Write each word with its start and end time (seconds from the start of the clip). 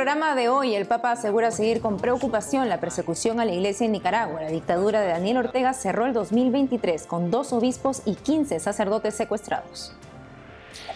programa 0.00 0.34
de 0.34 0.48
hoy, 0.48 0.74
el 0.74 0.86
Papa 0.86 1.12
asegura 1.12 1.50
seguir 1.50 1.82
con 1.82 1.98
preocupación 1.98 2.70
la 2.70 2.80
persecución 2.80 3.38
a 3.38 3.44
la 3.44 3.52
iglesia 3.52 3.84
en 3.84 3.92
Nicaragua. 3.92 4.40
La 4.40 4.48
dictadura 4.48 5.02
de 5.02 5.08
Daniel 5.08 5.36
Ortega 5.36 5.74
cerró 5.74 6.06
el 6.06 6.14
2023 6.14 7.06
con 7.06 7.30
dos 7.30 7.52
obispos 7.52 8.00
y 8.06 8.14
15 8.14 8.60
sacerdotes 8.60 9.14
secuestrados. 9.14 9.92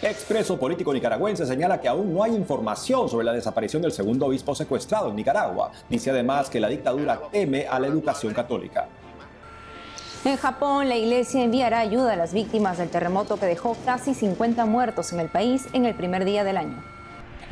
Expreso 0.00 0.58
político 0.58 0.94
nicaragüense 0.94 1.44
señala 1.44 1.82
que 1.82 1.86
aún 1.86 2.14
no 2.14 2.22
hay 2.22 2.34
información 2.34 3.10
sobre 3.10 3.26
la 3.26 3.34
desaparición 3.34 3.82
del 3.82 3.92
segundo 3.92 4.24
obispo 4.24 4.54
secuestrado 4.54 5.10
en 5.10 5.16
Nicaragua. 5.16 5.70
Dice 5.90 6.08
además 6.08 6.48
que 6.48 6.58
la 6.58 6.68
dictadura 6.68 7.20
teme 7.30 7.66
a 7.68 7.78
la 7.78 7.88
educación 7.88 8.32
católica. 8.32 8.88
En 10.24 10.38
Japón, 10.38 10.88
la 10.88 10.96
iglesia 10.96 11.44
enviará 11.44 11.80
ayuda 11.80 12.14
a 12.14 12.16
las 12.16 12.32
víctimas 12.32 12.78
del 12.78 12.88
terremoto 12.88 13.36
que 13.36 13.44
dejó 13.44 13.76
casi 13.84 14.14
50 14.14 14.64
muertos 14.64 15.12
en 15.12 15.20
el 15.20 15.28
país 15.28 15.66
en 15.74 15.84
el 15.84 15.94
primer 15.94 16.24
día 16.24 16.42
del 16.42 16.56
año. 16.56 16.93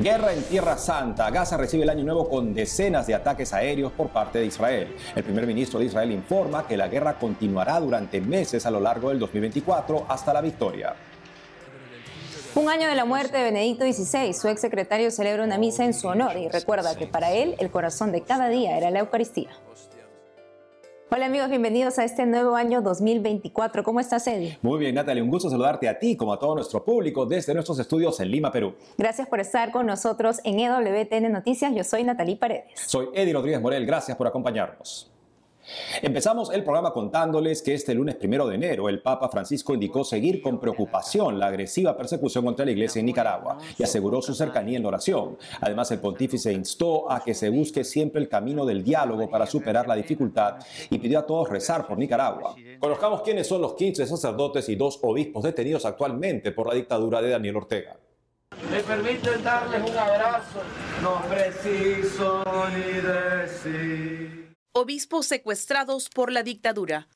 Guerra 0.03 0.33
en 0.33 0.43
Tierra 0.43 0.77
Santa. 0.77 1.31
Gaza 1.31 1.55
recibe 1.55 1.83
el 1.83 1.89
año 1.89 2.03
nuevo 2.03 2.27
con 2.27 2.53
decenas 2.53 3.07
de 3.07 3.15
ataques 3.15 3.53
aéreos 3.53 3.93
por 3.93 4.09
parte 4.09 4.37
de 4.39 4.47
Israel. 4.47 4.93
El 5.15 5.23
primer 5.23 5.47
ministro 5.47 5.79
de 5.79 5.85
Israel 5.85 6.11
informa 6.11 6.67
que 6.67 6.75
la 6.75 6.89
guerra 6.89 7.17
continuará 7.17 7.79
durante 7.79 8.19
meses 8.19 8.65
a 8.65 8.71
lo 8.71 8.81
largo 8.81 9.07
del 9.07 9.19
2024 9.19 10.05
hasta 10.09 10.33
la 10.33 10.41
victoria. 10.41 10.93
Un 12.53 12.67
año 12.67 12.89
de 12.89 12.95
la 12.95 13.05
muerte 13.05 13.37
de 13.37 13.45
Benedicto 13.45 13.85
XVI, 13.85 14.33
su 14.33 14.49
exsecretario 14.49 15.09
celebra 15.09 15.45
una 15.45 15.57
misa 15.57 15.85
en 15.85 15.93
su 15.93 16.09
honor 16.09 16.35
y 16.35 16.49
recuerda 16.49 16.97
que 16.97 17.07
para 17.07 17.31
él 17.31 17.55
el 17.59 17.71
corazón 17.71 18.11
de 18.11 18.23
cada 18.23 18.49
día 18.49 18.77
era 18.77 18.91
la 18.91 18.99
Eucaristía. 18.99 19.51
Hola 21.15 21.27
amigos, 21.27 21.47
bienvenidos 21.47 21.99
a 21.99 22.05
este 22.05 22.25
nuevo 22.25 22.55
año 22.55 22.81
2024. 22.81 23.83
¿Cómo 23.83 23.99
estás, 23.99 24.25
Eddie? 24.25 24.57
Muy 24.63 24.79
bien, 24.79 24.95
Natalie. 24.95 25.21
Un 25.21 25.29
gusto 25.29 25.47
saludarte 25.47 25.87
a 25.87 25.99
ti 25.99 26.17
como 26.17 26.33
a 26.33 26.39
todo 26.39 26.55
nuestro 26.55 26.83
público 26.83 27.27
desde 27.27 27.53
nuestros 27.53 27.77
estudios 27.77 28.19
en 28.19 28.31
Lima, 28.31 28.51
Perú. 28.51 28.73
Gracias 28.97 29.27
por 29.27 29.39
estar 29.39 29.71
con 29.71 29.85
nosotros 29.85 30.39
en 30.43 30.59
EWTN 30.59 31.31
Noticias. 31.31 31.71
Yo 31.75 31.83
soy 31.83 32.03
Natalie 32.03 32.35
Paredes. 32.35 32.79
Soy 32.87 33.09
Eddie 33.13 33.31
Rodríguez 33.31 33.61
Morel. 33.61 33.85
Gracias 33.85 34.17
por 34.17 34.25
acompañarnos. 34.25 35.12
Empezamos 36.01 36.51
el 36.51 36.63
programa 36.63 36.91
contándoles 36.91 37.61
que 37.61 37.73
este 37.73 37.93
lunes 37.93 38.15
primero 38.15 38.47
de 38.47 38.55
enero 38.55 38.89
el 38.89 39.01
Papa 39.01 39.29
Francisco 39.29 39.73
indicó 39.73 40.03
seguir 40.03 40.41
con 40.41 40.59
preocupación 40.59 41.39
la 41.39 41.47
agresiva 41.47 41.95
persecución 41.95 42.45
contra 42.45 42.65
la 42.65 42.71
iglesia 42.71 42.99
en 42.99 43.05
Nicaragua 43.05 43.57
y 43.77 43.83
aseguró 43.83 44.21
su 44.21 44.33
cercanía 44.33 44.77
en 44.77 44.85
oración. 44.85 45.37
Además, 45.61 45.91
el 45.91 45.99
pontífice 45.99 46.51
instó 46.51 47.11
a 47.11 47.23
que 47.23 47.33
se 47.33 47.49
busque 47.49 47.83
siempre 47.83 48.21
el 48.21 48.29
camino 48.29 48.65
del 48.65 48.83
diálogo 48.83 49.29
para 49.29 49.45
superar 49.45 49.87
la 49.87 49.95
dificultad 49.95 50.57
y 50.89 50.97
pidió 50.97 51.19
a 51.19 51.25
todos 51.25 51.49
rezar 51.49 51.87
por 51.87 51.97
Nicaragua. 51.97 52.55
Conozcamos 52.79 53.21
quiénes 53.21 53.47
son 53.47 53.61
los 53.61 53.73
15 53.73 54.05
sacerdotes 54.05 54.67
y 54.69 54.75
dos 54.75 54.99
obispos 55.01 55.43
detenidos 55.43 55.85
actualmente 55.85 56.51
por 56.51 56.67
la 56.67 56.75
dictadura 56.75 57.21
de 57.21 57.29
Daniel 57.29 57.57
Ortega. 57.57 57.97
Me 58.69 58.79
permiten 58.81 59.43
darles 59.43 59.89
un 59.89 59.97
abrazo, 59.97 60.61
no 61.01 61.21
preciso 61.27 62.43
ni 62.75 63.01
decir. 63.01 64.42
Obispos 64.75 65.27
secuestrados 65.27 66.09
por 66.09 66.31
la 66.31 66.41
dictadura. 66.41 67.07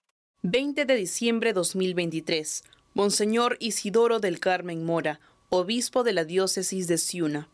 20 0.44 0.86
de 0.86 0.96
diciembre 0.96 1.54
2023. 1.54 2.64
Monseñor 2.94 3.58
Isidoro 3.60 4.20
del 4.20 4.40
Carmen 4.40 4.86
Mora, 4.86 5.20
obispo 5.50 6.04
de 6.04 6.14
la 6.14 6.24
diócesis 6.24 6.88
de 6.88 7.00
Ciuna. 7.00 7.50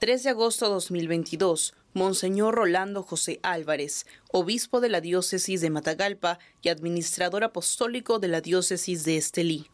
3 0.00 0.24
de 0.24 0.30
agosto 0.30 0.68
2022. 0.68 1.74
Monseñor 1.94 2.56
Rolando 2.56 3.04
José 3.04 3.38
Álvarez, 3.44 4.04
obispo 4.32 4.80
de 4.80 4.88
la 4.88 5.00
diócesis 5.00 5.60
de 5.60 5.70
Matagalpa 5.70 6.40
y 6.60 6.70
administrador 6.70 7.44
apostólico 7.44 8.18
de 8.18 8.26
la 8.26 8.40
diócesis 8.40 9.04
de 9.04 9.16
Estelí. 9.16 9.70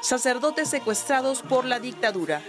Sacerdotes 0.00 0.68
secuestrados 0.68 1.42
por 1.42 1.64
la 1.64 1.80
dictadura. 1.80 2.40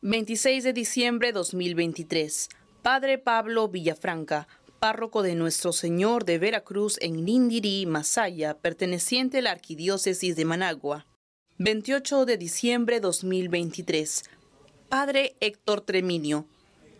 26 0.00 0.64
de 0.64 0.72
diciembre 0.72 1.32
2023. 1.32 2.48
Padre 2.80 3.18
Pablo 3.18 3.68
Villafranca, 3.68 4.48
párroco 4.82 5.22
de 5.22 5.36
Nuestro 5.36 5.72
Señor 5.72 6.24
de 6.24 6.38
Veracruz 6.38 6.98
en 7.00 7.24
Nindirí, 7.24 7.86
Masaya, 7.86 8.58
perteneciente 8.58 9.38
a 9.38 9.42
la 9.42 9.52
Arquidiócesis 9.52 10.34
de 10.34 10.44
Managua. 10.44 11.06
28 11.58 12.26
de 12.26 12.36
diciembre 12.36 12.98
2023. 12.98 14.24
Padre 14.88 15.36
Héctor 15.38 15.82
Treminio, 15.82 16.46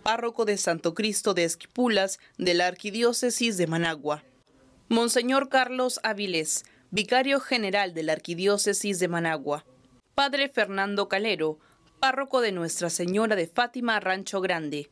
párroco 0.05 0.45
de 0.45 0.59
Santo 0.59 0.95
Cristo 0.95 1.35
de 1.35 1.43
Esquipulas 1.43 2.21
de 2.39 2.55
la 2.55 2.69
Arquidiócesis 2.69 3.57
de 3.57 3.67
Managua. 3.67 4.23
Monseñor 4.89 5.49
Carlos 5.49 5.99
Avilés, 6.05 6.65
vicario 6.93 7.41
general 7.41 7.95
de 7.95 8.05
la 8.05 8.13
Arquidiócesis 8.13 9.01
de 9.01 9.09
Managua. 9.09 9.65
Padre 10.15 10.49
Fernando 10.49 11.09
Calero, 11.09 11.59
párroco 11.99 12.43
de 12.43 12.53
Nuestra 12.53 12.91
Señora 12.91 13.35
de 13.35 13.49
Fátima 13.49 13.99
Rancho 13.99 14.41
Grande. 14.41 14.89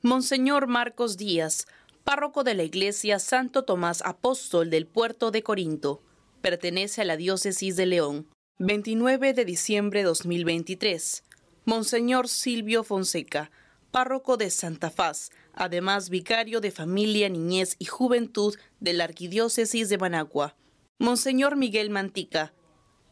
Monseñor 0.00 0.66
Marcos 0.66 1.16
Díaz, 1.16 1.66
párroco 2.04 2.44
de 2.44 2.54
la 2.54 2.62
iglesia 2.62 3.18
Santo 3.18 3.64
Tomás 3.64 4.02
Apóstol 4.04 4.68
del 4.68 4.86
puerto 4.86 5.30
de 5.30 5.42
Corinto. 5.42 6.02
Pertenece 6.42 7.00
a 7.00 7.04
la 7.06 7.16
diócesis 7.16 7.76
de 7.76 7.86
León. 7.86 8.28
29 8.58 9.32
de 9.32 9.44
diciembre 9.46 10.02
2023. 10.02 11.24
Monseñor 11.64 12.28
Silvio 12.28 12.84
Fonseca, 12.84 13.50
párroco 13.90 14.36
de 14.36 14.50
Santa 14.50 14.90
Faz, 14.90 15.30
además 15.54 16.10
vicario 16.10 16.60
de 16.60 16.70
familia, 16.70 17.30
niñez 17.30 17.74
y 17.78 17.86
juventud 17.86 18.54
de 18.80 18.92
la 18.92 19.04
arquidiócesis 19.04 19.88
de 19.88 19.96
Managua. 19.96 20.56
Monseñor 20.98 21.56
Miguel 21.56 21.88
Mantica, 21.88 22.52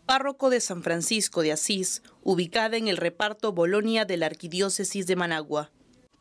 párroco 0.04 0.50
de 0.50 0.60
San 0.60 0.82
Francisco 0.82 1.40
de 1.40 1.52
Asís, 1.52 2.02
ubicada 2.22 2.76
en 2.76 2.88
el 2.88 2.98
reparto 2.98 3.52
Bolonia 3.52 4.04
de 4.04 4.18
la 4.18 4.26
arquidiócesis 4.26 5.06
de 5.06 5.16
Managua. 5.16 5.72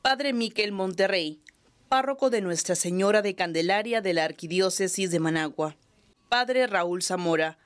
Padre 0.02 0.32
Miquel 0.32 0.72
Monterrey, 0.72 1.42
párroco 1.92 2.30
de 2.30 2.40
Nuestra 2.40 2.76
Señora 2.76 3.22
de 3.22 3.36
Candelaria 3.36 4.00
de 4.00 4.14
la 4.14 4.24
Arquidiócesis 4.24 5.12
de 5.12 5.20
Managua. 5.20 5.76
Padre 6.30 6.66
Raúl 6.66 7.04
Zamora, 7.04 7.58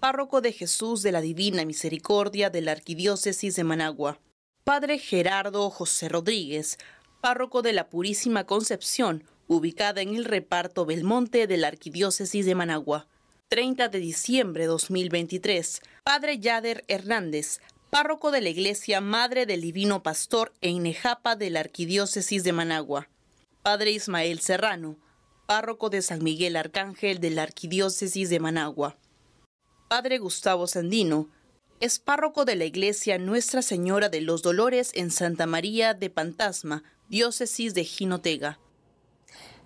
párroco 0.00 0.42
de 0.42 0.52
Jesús 0.52 1.00
de 1.00 1.12
la 1.12 1.22
Divina 1.22 1.64
Misericordia 1.64 2.50
de 2.50 2.60
la 2.60 2.72
Arquidiócesis 2.72 3.56
de 3.56 3.64
Managua. 3.64 4.20
Padre 4.64 4.98
Gerardo 4.98 5.70
José 5.70 6.10
Rodríguez, 6.10 6.76
párroco 7.22 7.62
de 7.62 7.72
la 7.72 7.88
Purísima 7.88 8.44
Concepción, 8.44 9.24
ubicada 9.48 10.02
en 10.02 10.14
el 10.14 10.26
reparto 10.26 10.84
Belmonte 10.84 11.46
de 11.46 11.56
la 11.56 11.68
Arquidiócesis 11.68 12.44
de 12.44 12.54
Managua. 12.54 13.06
30 13.48 13.88
de 13.88 13.98
diciembre 13.98 14.64
de 14.64 14.68
2023. 14.68 15.80
Padre 16.04 16.38
Yader 16.38 16.84
Hernández, 16.86 17.60
párroco 17.88 18.30
de 18.30 18.42
la 18.42 18.50
Iglesia 18.50 19.00
Madre 19.00 19.46
del 19.46 19.62
Divino 19.62 20.02
Pastor 20.02 20.52
en 20.60 20.82
Nejapa 20.82 21.34
de 21.34 21.48
la 21.48 21.60
Arquidiócesis 21.60 22.44
de 22.44 22.52
Managua. 22.52 23.08
Padre 23.62 23.90
Ismael 23.90 24.40
Serrano, 24.40 24.96
párroco 25.44 25.90
de 25.90 26.00
San 26.00 26.24
Miguel 26.24 26.56
Arcángel 26.56 27.20
de 27.20 27.28
la 27.28 27.42
Arquidiócesis 27.42 28.30
de 28.30 28.40
Managua. 28.40 28.96
Padre 29.86 30.16
Gustavo 30.16 30.66
Sandino, 30.66 31.28
es 31.78 31.98
párroco 31.98 32.46
de 32.46 32.56
la 32.56 32.64
iglesia 32.64 33.18
Nuestra 33.18 33.60
Señora 33.60 34.08
de 34.08 34.22
los 34.22 34.40
Dolores 34.40 34.92
en 34.94 35.10
Santa 35.10 35.44
María 35.46 35.92
de 35.92 36.08
Pantasma, 36.08 36.84
diócesis 37.10 37.74
de 37.74 37.84
Jinotega. 37.84 38.58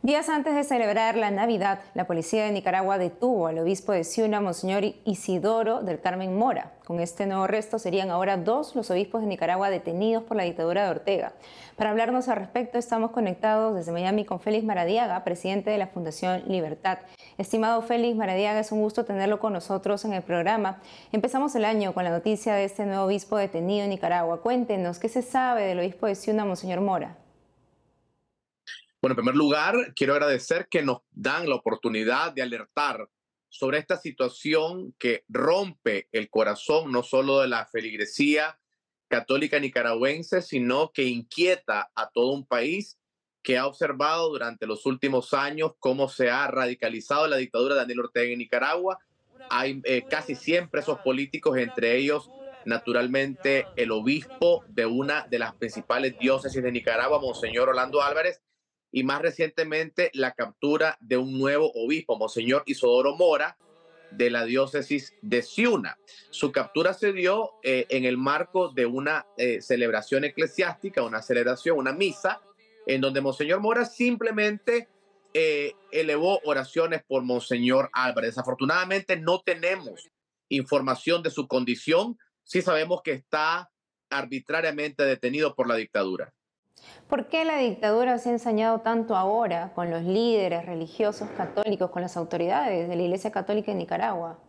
Días 0.04 0.28
antes 0.28 0.54
de 0.54 0.64
celebrar 0.64 1.16
la 1.16 1.30
Navidad, 1.30 1.78
la 1.94 2.06
policía 2.06 2.44
de 2.44 2.52
Nicaragua 2.52 2.98
detuvo 2.98 3.46
al 3.46 3.58
obispo 3.58 3.92
de 3.92 4.04
Ciuna, 4.04 4.42
Monseñor 4.42 4.84
Isidoro 5.06 5.80
del 5.80 5.98
Carmen 5.98 6.36
Mora. 6.36 6.72
Con 6.84 7.00
este 7.00 7.24
nuevo 7.24 7.44
arresto 7.44 7.78
serían 7.78 8.10
ahora 8.10 8.36
dos 8.36 8.76
los 8.76 8.90
obispos 8.90 9.22
de 9.22 9.28
Nicaragua 9.28 9.70
detenidos 9.70 10.22
por 10.22 10.36
la 10.36 10.42
dictadura 10.42 10.84
de 10.84 10.90
Ortega. 10.90 11.32
Para 11.76 11.88
hablarnos 11.88 12.28
al 12.28 12.36
respecto, 12.36 12.76
estamos 12.76 13.12
conectados 13.12 13.74
desde 13.74 13.92
Miami 13.92 14.26
con 14.26 14.40
Félix 14.40 14.66
Maradiaga, 14.66 15.24
presidente 15.24 15.70
de 15.70 15.78
la 15.78 15.86
Fundación 15.86 16.42
Libertad. 16.48 16.98
Estimado 17.38 17.80
Félix 17.80 18.14
Maradiaga, 18.14 18.60
es 18.60 18.72
un 18.72 18.82
gusto 18.82 19.06
tenerlo 19.06 19.40
con 19.40 19.54
nosotros 19.54 20.04
en 20.04 20.12
el 20.12 20.22
programa. 20.22 20.82
Empezamos 21.12 21.54
el 21.54 21.64
año 21.64 21.94
con 21.94 22.04
la 22.04 22.10
noticia 22.10 22.52
de 22.52 22.64
este 22.64 22.84
nuevo 22.84 23.04
obispo 23.06 23.38
detenido 23.38 23.84
en 23.84 23.88
Nicaragua. 23.88 24.42
Cuéntenos, 24.42 24.98
¿qué 24.98 25.08
se 25.08 25.22
sabe 25.22 25.62
del 25.62 25.78
obispo 25.78 26.06
de 26.06 26.14
Ciuna, 26.14 26.44
Monseñor 26.44 26.82
Mora? 26.82 27.23
Bueno, 29.04 29.12
en 29.12 29.16
primer 29.16 29.36
lugar, 29.36 29.92
quiero 29.94 30.14
agradecer 30.14 30.66
que 30.70 30.80
nos 30.80 31.02
dan 31.10 31.46
la 31.46 31.56
oportunidad 31.56 32.32
de 32.32 32.40
alertar 32.40 33.10
sobre 33.50 33.76
esta 33.76 33.98
situación 33.98 34.94
que 34.98 35.26
rompe 35.28 36.08
el 36.10 36.30
corazón 36.30 36.90
no 36.90 37.02
solo 37.02 37.40
de 37.40 37.48
la 37.48 37.66
feligresía 37.66 38.58
católica 39.08 39.60
nicaragüense, 39.60 40.40
sino 40.40 40.90
que 40.90 41.02
inquieta 41.02 41.90
a 41.94 42.08
todo 42.12 42.32
un 42.32 42.46
país 42.46 42.98
que 43.42 43.58
ha 43.58 43.66
observado 43.66 44.30
durante 44.30 44.66
los 44.66 44.86
últimos 44.86 45.34
años 45.34 45.72
cómo 45.80 46.08
se 46.08 46.30
ha 46.30 46.46
radicalizado 46.46 47.26
la 47.26 47.36
dictadura 47.36 47.74
de 47.74 47.80
Daniel 47.82 48.00
Ortega 48.00 48.32
en 48.32 48.38
Nicaragua. 48.38 49.00
Hay 49.50 49.82
eh, 49.84 50.06
casi 50.08 50.34
100 50.34 50.70
presos 50.70 50.98
políticos, 51.00 51.58
entre 51.58 51.98
ellos, 51.98 52.30
naturalmente, 52.64 53.66
el 53.76 53.90
obispo 53.90 54.64
de 54.68 54.86
una 54.86 55.26
de 55.26 55.40
las 55.40 55.54
principales 55.56 56.18
diócesis 56.18 56.62
de 56.62 56.72
Nicaragua, 56.72 57.20
Monseñor 57.20 57.68
Orlando 57.68 58.00
Álvarez, 58.00 58.40
y 58.94 59.02
más 59.02 59.20
recientemente 59.20 60.12
la 60.14 60.34
captura 60.34 60.96
de 61.00 61.16
un 61.16 61.36
nuevo 61.36 61.72
obispo, 61.74 62.16
Monseñor 62.16 62.62
Isodoro 62.64 63.16
Mora, 63.16 63.58
de 64.12 64.30
la 64.30 64.44
diócesis 64.44 65.12
de 65.20 65.42
Ciuna. 65.42 65.98
Su 66.30 66.52
captura 66.52 66.94
se 66.94 67.12
dio 67.12 67.54
eh, 67.64 67.86
en 67.88 68.04
el 68.04 68.16
marco 68.16 68.68
de 68.68 68.86
una 68.86 69.26
eh, 69.36 69.60
celebración 69.60 70.22
eclesiástica, 70.22 71.02
una 71.02 71.22
celebración, 71.22 71.76
una 71.76 71.92
misa 71.92 72.40
en 72.86 73.00
donde 73.00 73.20
Monseñor 73.20 73.58
Mora 73.58 73.84
simplemente 73.84 74.88
eh, 75.32 75.72
elevó 75.90 76.38
oraciones 76.44 77.02
por 77.02 77.24
Monseñor 77.24 77.90
Álvarez. 77.92 78.36
Desafortunadamente 78.36 79.16
no 79.16 79.40
tenemos 79.40 80.08
información 80.48 81.20
de 81.24 81.30
su 81.30 81.48
condición, 81.48 82.16
sí 82.44 82.62
sabemos 82.62 83.02
que 83.02 83.10
está 83.10 83.72
arbitrariamente 84.08 85.04
detenido 85.04 85.56
por 85.56 85.66
la 85.66 85.74
dictadura. 85.74 86.32
¿Por 87.08 87.28
qué 87.28 87.44
la 87.44 87.58
dictadura 87.58 88.18
se 88.18 88.30
ha 88.30 88.32
ensañado 88.32 88.80
tanto 88.80 89.14
ahora 89.14 89.72
con 89.74 89.88
los 89.88 90.02
líderes 90.02 90.66
religiosos 90.66 91.28
católicos, 91.36 91.90
con 91.90 92.02
las 92.02 92.16
autoridades 92.16 92.88
de 92.88 92.96
la 92.96 93.02
Iglesia 93.02 93.30
Católica 93.30 93.70
en 93.70 93.78
Nicaragua? 93.78 94.42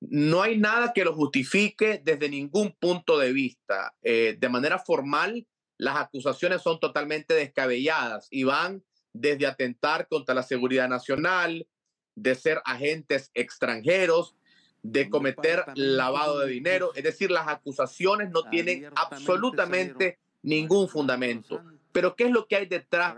No 0.00 0.40
hay 0.40 0.56
nada 0.56 0.94
que 0.94 1.04
lo 1.04 1.12
justifique 1.12 2.00
desde 2.02 2.30
ningún 2.30 2.72
punto 2.72 3.18
de 3.18 3.34
vista. 3.34 3.92
Eh, 4.00 4.36
de 4.38 4.48
manera 4.48 4.78
formal, 4.78 5.46
las 5.76 5.96
acusaciones 5.96 6.62
son 6.62 6.80
totalmente 6.80 7.34
descabelladas 7.34 8.26
y 8.30 8.44
van 8.44 8.82
desde 9.12 9.46
atentar 9.46 10.08
contra 10.08 10.34
la 10.34 10.42
seguridad 10.42 10.88
nacional, 10.88 11.66
de 12.14 12.34
ser 12.34 12.62
agentes 12.64 13.30
extranjeros, 13.34 14.36
de 14.82 15.10
cometer 15.10 15.64
lavado 15.74 16.38
de 16.38 16.48
dinero. 16.48 16.92
Es 16.94 17.02
decir, 17.02 17.30
las 17.30 17.48
acusaciones 17.48 18.30
no 18.30 18.48
tienen 18.48 18.90
absolutamente 18.96 20.18
ningún 20.42 20.88
fundamento. 20.88 21.62
Pero 21.92 22.14
¿qué 22.14 22.24
es 22.24 22.30
lo 22.30 22.46
que 22.46 22.56
hay 22.56 22.66
detrás 22.66 23.16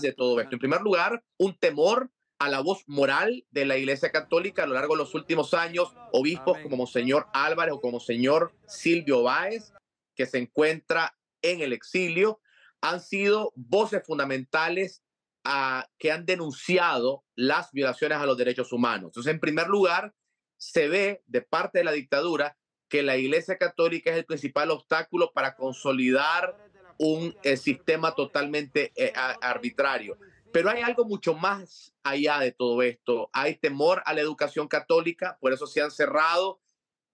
de 0.00 0.12
todo 0.12 0.40
esto? 0.40 0.54
En 0.54 0.58
primer 0.58 0.80
lugar, 0.80 1.22
un 1.38 1.56
temor 1.56 2.10
a 2.38 2.48
la 2.48 2.60
voz 2.60 2.82
moral 2.86 3.44
de 3.50 3.64
la 3.64 3.76
Iglesia 3.76 4.10
Católica 4.10 4.64
a 4.64 4.66
lo 4.66 4.74
largo 4.74 4.94
de 4.94 4.98
los 4.98 5.14
últimos 5.14 5.54
años, 5.54 5.94
obispos 6.12 6.58
como 6.58 6.76
Monseñor 6.76 7.28
Álvarez 7.32 7.74
o 7.74 7.80
como 7.80 7.92
Monseñor 7.92 8.52
Silvio 8.66 9.22
Báez, 9.22 9.72
que 10.16 10.26
se 10.26 10.38
encuentra 10.38 11.16
en 11.40 11.60
el 11.60 11.72
exilio, 11.72 12.40
han 12.80 13.00
sido 13.00 13.52
voces 13.54 14.02
fundamentales 14.04 15.04
a, 15.44 15.88
que 15.98 16.10
han 16.10 16.26
denunciado 16.26 17.24
las 17.34 17.70
violaciones 17.72 18.18
a 18.18 18.26
los 18.26 18.36
derechos 18.36 18.72
humanos. 18.72 19.10
Entonces, 19.10 19.32
en 19.32 19.40
primer 19.40 19.68
lugar, 19.68 20.14
se 20.56 20.88
ve 20.88 21.22
de 21.26 21.42
parte 21.42 21.78
de 21.78 21.84
la 21.84 21.92
dictadura 21.92 22.56
que 22.92 23.02
la 23.02 23.16
Iglesia 23.16 23.56
Católica 23.56 24.10
es 24.10 24.18
el 24.18 24.26
principal 24.26 24.70
obstáculo 24.70 25.32
para 25.32 25.56
consolidar 25.56 26.54
un 26.98 27.34
eh, 27.42 27.56
sistema 27.56 28.14
totalmente 28.14 28.92
eh, 28.94 29.14
arbitrario. 29.14 30.18
Pero 30.52 30.68
hay 30.68 30.82
algo 30.82 31.06
mucho 31.06 31.32
más 31.32 31.94
allá 32.02 32.38
de 32.40 32.52
todo 32.52 32.82
esto. 32.82 33.30
Hay 33.32 33.56
temor 33.56 34.02
a 34.04 34.12
la 34.12 34.20
educación 34.20 34.68
católica, 34.68 35.38
por 35.40 35.54
eso 35.54 35.66
se 35.66 35.80
han 35.80 35.90
cerrado 35.90 36.60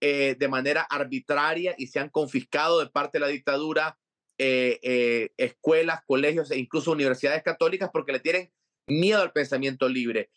eh, 0.01 0.35
de 0.37 0.47
manera 0.49 0.81
arbitraria 0.81 1.75
y 1.77 1.87
se 1.87 1.99
han 1.99 2.09
confiscado 2.09 2.81
de 2.81 2.87
parte 2.87 3.17
de 3.17 3.21
la 3.21 3.31
dictadura 3.31 3.97
escuelas, 4.37 6.01
colegios 6.05 6.51
e 6.51 6.57
incluso 6.57 6.91
universidades 6.91 7.43
católicas 7.43 7.89
porque 7.91 8.13
le 8.13 8.19
tienen 8.21 8.51
miedo 8.87 9.21
al 9.21 9.31
pensamiento 9.31 9.87
libre. 9.87 10.29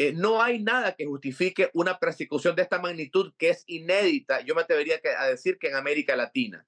Eh, 0.00 0.12
no 0.12 0.40
hay 0.40 0.62
nada 0.62 0.94
que 0.94 1.06
justifique 1.06 1.70
una 1.74 1.98
persecución 1.98 2.54
de 2.54 2.62
esta 2.62 2.78
magnitud 2.78 3.32
que 3.36 3.50
es 3.50 3.64
inédita, 3.66 4.40
yo 4.42 4.54
me 4.54 4.62
atrevería 4.62 5.00
a 5.18 5.26
decir 5.26 5.58
que 5.58 5.68
en 5.68 5.74
América 5.74 6.14
Latina. 6.14 6.64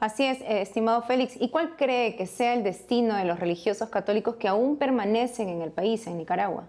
Así 0.00 0.24
es, 0.24 0.40
eh, 0.40 0.62
estimado 0.62 1.02
Félix. 1.02 1.36
¿Y 1.38 1.50
cuál 1.50 1.76
cree 1.76 2.16
que 2.16 2.26
sea 2.26 2.54
el 2.54 2.64
destino 2.64 3.14
de 3.14 3.26
los 3.26 3.38
religiosos 3.38 3.90
católicos 3.90 4.36
que 4.36 4.48
aún 4.48 4.78
permanecen 4.78 5.50
en 5.50 5.60
el 5.60 5.70
país, 5.70 6.06
en 6.06 6.16
Nicaragua? 6.16 6.66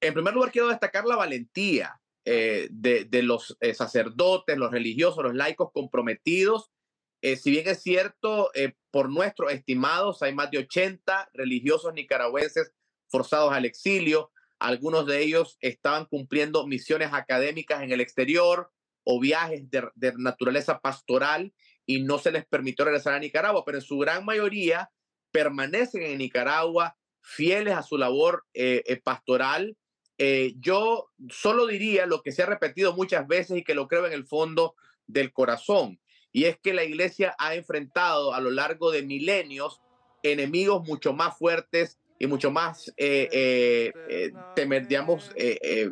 En 0.00 0.14
primer 0.14 0.34
lugar, 0.34 0.52
quiero 0.52 0.68
destacar 0.68 1.04
la 1.04 1.16
valentía 1.16 2.00
eh, 2.24 2.68
de, 2.70 3.22
los 3.24 3.58
sacerdotes, 3.74 4.56
los 4.56 4.70
religiosos, 4.70 5.24
los 5.24 5.34
laicos 5.34 5.72
comprometidos. 5.72 6.70
si 7.20 7.50
bien 7.50 7.66
es 7.66 7.82
cierto, 7.82 8.52
por 8.92 9.10
nuestros 9.10 9.50
estimados, 9.50 10.22
hay 10.22 10.32
más 10.32 10.48
de 10.52 10.58
80 10.58 11.30
religiosos 11.32 11.92
nicaragüenses 11.92 12.72
forzados 13.08 13.52
al 13.52 13.64
exilio. 13.64 14.30
Algunos 14.58 15.06
de 15.06 15.22
ellos 15.22 15.56
estaban 15.60 16.06
cumpliendo 16.06 16.66
misiones 16.66 17.12
académicas 17.12 17.82
en 17.82 17.92
el 17.92 18.00
exterior 18.00 18.70
o 19.04 19.20
viajes 19.20 19.62
de, 19.70 20.12
naturaleza 20.16 20.80
pastoral 20.80 21.52
y 21.86 22.02
no 22.02 22.18
se 22.18 22.30
les 22.30 22.44
permitió 22.44 22.84
regresar 22.84 23.14
a 23.14 23.18
Nicaragua, 23.18 23.64
pero 23.64 23.78
en 23.78 23.84
su 23.84 23.98
gran 23.98 24.24
mayoría 24.24 24.90
permanecen 25.30 26.02
en 26.02 26.18
Nicaragua 26.18 26.96
fieles 27.22 27.74
a 27.74 27.82
su 27.82 27.96
labor 27.96 28.44
eh, 28.52 28.82
eh, 28.86 29.00
pastoral. 29.02 29.76
Eh, 30.18 30.54
yo 30.58 31.08
solo 31.30 31.66
diría 31.66 32.06
lo 32.06 32.22
que 32.22 32.32
se 32.32 32.42
ha 32.42 32.46
repetido 32.46 32.94
muchas 32.94 33.26
veces 33.26 33.58
y 33.58 33.64
que 33.64 33.74
lo 33.74 33.88
creo 33.88 34.06
en 34.06 34.12
el 34.12 34.26
fondo 34.26 34.74
del 35.06 35.32
corazón, 35.32 36.00
y 36.32 36.44
es 36.44 36.58
que 36.58 36.74
la 36.74 36.84
iglesia 36.84 37.34
ha 37.38 37.54
enfrentado 37.54 38.34
a 38.34 38.40
lo 38.40 38.50
largo 38.50 38.90
de 38.90 39.02
milenios 39.02 39.80
enemigos 40.22 40.86
mucho 40.86 41.12
más 41.12 41.38
fuertes 41.38 41.98
y 42.18 42.26
mucho 42.26 42.50
más, 42.50 42.88
eh, 42.96 43.28
eh, 43.32 43.92
eh 44.08 44.32
temer, 44.56 44.88
digamos, 44.88 45.30
eh, 45.36 45.90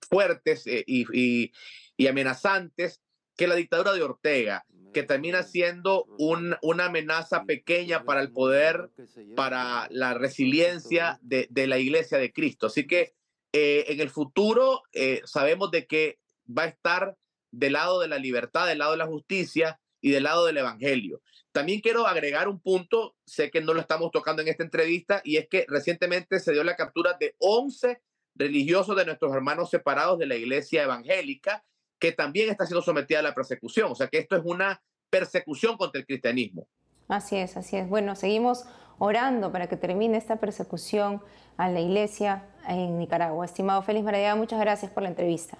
fuertes 0.00 0.64
y, 0.66 1.52
y, 1.96 2.06
amenazantes 2.06 3.00
que 3.36 3.46
la 3.46 3.54
dictadura 3.54 3.92
de 3.92 4.02
Ortega, 4.02 4.64
que 4.92 5.02
termina 5.02 5.42
siendo 5.42 6.06
un, 6.18 6.56
una 6.62 6.86
amenaza 6.86 7.44
pequeña 7.44 8.04
para 8.04 8.20
el 8.22 8.32
poder, 8.32 8.90
para 9.36 9.86
la 9.90 10.14
resiliencia 10.14 11.18
de, 11.22 11.46
de 11.50 11.66
la 11.66 11.78
iglesia 11.78 12.18
de 12.18 12.32
Cristo. 12.32 12.66
Así 12.66 12.86
que 12.86 13.12
en 13.52 14.00
el 14.00 14.10
futuro 14.10 14.82
sabemos 15.24 15.70
de 15.70 15.86
que 15.86 16.18
va 16.46 16.62
a 16.62 16.68
estar 16.68 17.16
del 17.50 17.74
lado 17.74 18.00
de 18.00 18.08
la 18.08 18.18
libertad, 18.18 18.66
del 18.66 18.78
lado 18.78 18.92
de 18.92 18.98
la 18.98 19.06
justicia 19.06 19.78
y 20.00 20.10
del 20.10 20.24
lado 20.24 20.46
del 20.46 20.58
evangelio. 20.58 21.20
También 21.52 21.80
quiero 21.80 22.06
agregar 22.06 22.48
un 22.48 22.60
punto, 22.60 23.16
sé 23.26 23.50
que 23.50 23.60
no 23.60 23.74
lo 23.74 23.80
estamos 23.80 24.10
tocando 24.10 24.42
en 24.42 24.48
esta 24.48 24.62
entrevista, 24.62 25.20
y 25.24 25.36
es 25.36 25.48
que 25.48 25.64
recientemente 25.68 26.38
se 26.40 26.52
dio 26.52 26.62
la 26.62 26.76
captura 26.76 27.16
de 27.18 27.34
11 27.38 28.00
religiosos 28.34 28.96
de 28.96 29.04
nuestros 29.04 29.34
hermanos 29.34 29.70
separados 29.70 30.18
de 30.18 30.26
la 30.26 30.36
iglesia 30.36 30.84
evangélica, 30.84 31.64
que 31.98 32.12
también 32.12 32.50
está 32.50 32.64
siendo 32.64 32.82
sometida 32.82 33.18
a 33.18 33.22
la 33.22 33.34
persecución. 33.34 33.90
O 33.90 33.94
sea 33.94 34.06
que 34.06 34.18
esto 34.18 34.36
es 34.36 34.42
una 34.44 34.80
persecución 35.10 35.76
contra 35.76 36.00
el 36.00 36.06
cristianismo. 36.06 36.68
Así 37.08 37.36
es, 37.36 37.56
así 37.56 37.76
es. 37.76 37.88
Bueno, 37.88 38.14
seguimos 38.14 38.66
orando 38.98 39.50
para 39.50 39.68
que 39.68 39.76
termine 39.76 40.18
esta 40.18 40.36
persecución 40.36 41.22
a 41.56 41.68
la 41.68 41.80
iglesia 41.80 42.46
en 42.68 42.98
Nicaragua. 42.98 43.44
Estimado 43.44 43.82
Félix 43.82 44.04
Maradiaga, 44.04 44.36
muchas 44.36 44.60
gracias 44.60 44.92
por 44.92 45.02
la 45.02 45.08
entrevista. 45.08 45.58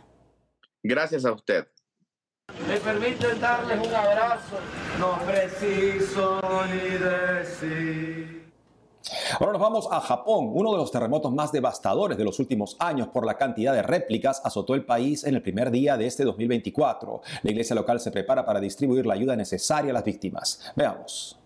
Gracias 0.83 1.25
a 1.25 1.33
usted. 1.33 1.67
Me 2.67 2.77
permiten 2.79 3.41
darles 3.41 3.87
un 3.87 3.95
abrazo, 3.95 4.57
no 4.99 5.19
preciso 5.27 6.41
ni 6.67 6.99
decir. 6.99 8.39
Ahora 9.39 9.53
nos 9.53 9.61
vamos 9.61 9.89
a 9.91 10.01
Japón. 10.01 10.51
Uno 10.53 10.73
de 10.73 10.79
los 10.79 10.91
terremotos 10.91 11.33
más 11.33 11.53
devastadores 11.53 12.19
de 12.19 12.25
los 12.25 12.39
últimos 12.41 12.77
años 12.79 13.09
por 13.09 13.25
la 13.25 13.37
cantidad 13.37 13.73
de 13.73 13.83
réplicas 13.83 14.43
azotó 14.45 14.75
el 14.75 14.85
país 14.85 15.25
en 15.25 15.35
el 15.35 15.43
primer 15.43 15.71
día 15.71 15.97
de 15.97 16.07
este 16.07 16.25
2024. 16.25 17.23
La 17.43 17.51
iglesia 17.51 17.77
local 17.77 18.01
se 18.01 18.11
prepara 18.11 18.45
para 18.45 18.61
distribuir 18.61 19.07
la 19.07 19.15
ayuda 19.15 19.37
necesaria 19.37 19.91
a 19.91 19.95
las 19.95 20.05
víctimas. 20.05 20.73
Veamos. 20.77 21.39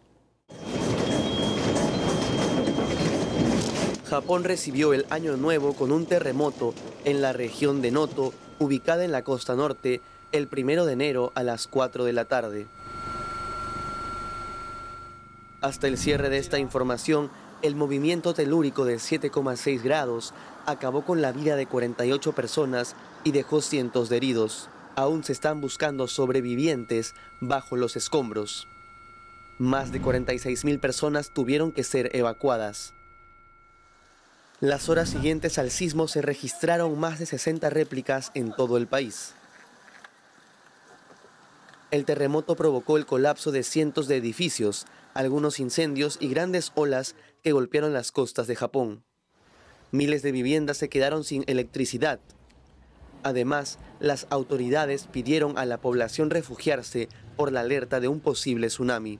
Japón 4.09 4.45
recibió 4.45 4.93
el 4.93 5.07
año 5.09 5.37
nuevo 5.37 5.73
con 5.73 5.91
un 5.91 6.05
terremoto 6.05 6.75
en 7.05 7.23
la 7.23 7.33
región 7.33 7.81
de 7.81 7.91
Noto, 7.91 8.35
ubicada 8.59 9.05
en 9.05 9.13
la 9.13 9.23
costa 9.23 9.55
norte, 9.55 10.03
el 10.33 10.49
primero 10.49 10.87
de 10.87 10.95
enero 10.95 11.33
a 11.35 11.43
las 11.43 11.67
4 11.67 12.05
de 12.05 12.13
la 12.13 12.25
tarde. 12.25 12.67
Hasta 15.61 15.87
el 15.87 15.97
cierre 15.97 16.29
de 16.29 16.39
esta 16.39 16.59
información, 16.59 17.31
el 17.63 17.77
movimiento 17.77 18.35
telúrico 18.35 18.85
de 18.85 18.97
7,6 18.97 19.83
grados 19.83 20.35
acabó 20.67 21.03
con 21.05 21.23
la 21.23 21.31
vida 21.31 21.55
de 21.55 21.67
48 21.67 22.33
personas 22.33 22.97
y 23.23 23.31
dejó 23.31 23.61
cientos 23.61 24.09
de 24.09 24.17
heridos. 24.17 24.69
Aún 24.97 25.23
se 25.23 25.33
están 25.33 25.61
buscando 25.61 26.09
sobrevivientes 26.09 27.15
bajo 27.41 27.77
los 27.77 27.95
escombros. 27.97 28.67
Más 29.59 29.93
de 29.93 30.01
46 30.01 30.65
mil 30.65 30.81
personas 30.81 31.31
tuvieron 31.31 31.71
que 31.71 31.85
ser 31.85 32.15
evacuadas. 32.17 32.95
Las 34.59 34.89
horas 34.89 35.09
siguientes 35.09 35.59
al 35.59 35.71
sismo 35.71 36.09
se 36.09 36.23
registraron 36.23 36.99
más 36.99 37.19
de 37.19 37.27
60 37.27 37.71
réplicas 37.71 38.33
en 38.35 38.53
todo 38.53 38.77
el 38.77 38.87
país. 38.87 39.35
El 41.93 42.07
terremoto 42.07 42.57
provocó 42.57 42.97
el 42.97 43.05
colapso 43.05 43.53
de 43.53 43.63
cientos 43.63 44.09
de 44.09 44.17
edificios, 44.17 44.87
algunos 45.13 45.61
incendios 45.61 46.17
y 46.21 46.29
grandes 46.29 46.73
olas 46.75 47.17
que 47.43 47.53
golpearon 47.53 47.93
las 47.93 48.13
costas 48.13 48.47
de 48.47 48.57
Japón. 48.57 49.05
Miles 49.91 50.23
de 50.23 50.33
viviendas 50.33 50.79
se 50.79 50.89
quedaron 50.89 51.23
sin 51.23 51.45
electricidad. 51.49 52.19
Además, 53.23 53.79
las 54.01 54.27
autoridades 54.31 55.07
pidieron 55.07 55.59
a 55.59 55.67
la 55.67 55.83
población 55.83 56.31
refugiarse 56.31 57.11
por 57.37 57.53
la 57.53 57.61
alerta 57.61 58.01
de 58.01 58.09
un 58.09 58.21
posible 58.21 58.69
tsunami. 58.69 59.19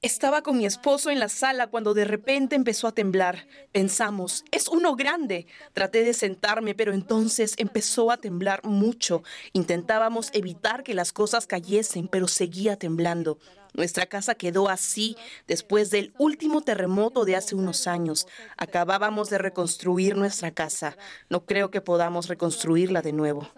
Estaba 0.00 0.42
con 0.42 0.56
mi 0.56 0.64
esposo 0.64 1.10
en 1.10 1.18
la 1.18 1.28
sala 1.28 1.66
cuando 1.66 1.92
de 1.92 2.04
repente 2.04 2.54
empezó 2.54 2.86
a 2.86 2.92
temblar. 2.92 3.48
Pensamos, 3.72 4.44
es 4.52 4.68
uno 4.68 4.94
grande. 4.94 5.48
Traté 5.72 6.04
de 6.04 6.14
sentarme, 6.14 6.76
pero 6.76 6.92
entonces 6.92 7.54
empezó 7.56 8.12
a 8.12 8.16
temblar 8.16 8.64
mucho. 8.64 9.24
Intentábamos 9.54 10.30
evitar 10.34 10.84
que 10.84 10.94
las 10.94 11.12
cosas 11.12 11.48
cayesen, 11.48 12.06
pero 12.06 12.28
seguía 12.28 12.76
temblando. 12.78 13.40
Nuestra 13.74 14.06
casa 14.06 14.36
quedó 14.36 14.68
así 14.68 15.16
después 15.48 15.90
del 15.90 16.14
último 16.16 16.60
terremoto 16.60 17.24
de 17.24 17.34
hace 17.34 17.56
unos 17.56 17.88
años. 17.88 18.28
Acabábamos 18.56 19.30
de 19.30 19.38
reconstruir 19.38 20.16
nuestra 20.16 20.52
casa. 20.52 20.96
No 21.28 21.44
creo 21.44 21.72
que 21.72 21.80
podamos 21.80 22.28
reconstruirla 22.28 23.02
de 23.02 23.12
nuevo. 23.12 23.48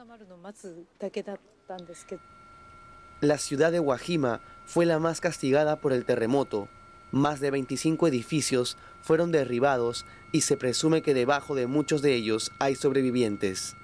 La 3.20 3.36
ciudad 3.36 3.70
de 3.70 3.78
Guajima 3.78 4.40
fue 4.70 4.86
la 4.86 5.00
más 5.00 5.20
castigada 5.20 5.80
por 5.80 5.92
el 5.92 6.04
terremoto. 6.04 6.68
Más 7.10 7.40
de 7.40 7.50
25 7.50 8.06
edificios 8.06 8.76
fueron 9.02 9.32
derribados 9.32 10.06
y 10.30 10.42
se 10.42 10.56
presume 10.56 11.02
que 11.02 11.12
debajo 11.12 11.56
de 11.56 11.66
muchos 11.66 12.02
de 12.02 12.14
ellos 12.14 12.52
hay 12.60 12.76
sobrevivientes. 12.76 13.74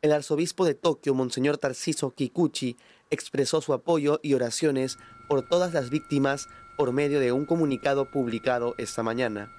El 0.00 0.12
arzobispo 0.12 0.64
de 0.64 0.72
Tokio, 0.72 1.12
Monseñor 1.12 1.58
Tarciso 1.58 2.14
Kikuchi, 2.14 2.78
expresó 3.10 3.60
su 3.60 3.74
apoyo 3.74 4.18
y 4.22 4.32
oraciones 4.32 4.96
por 5.28 5.42
todas 5.42 5.74
las 5.74 5.90
víctimas 5.90 6.48
por 6.78 6.94
medio 6.94 7.20
de 7.20 7.32
un 7.32 7.44
comunicado 7.44 8.10
publicado 8.10 8.74
esta 8.78 9.02
mañana. 9.02 9.52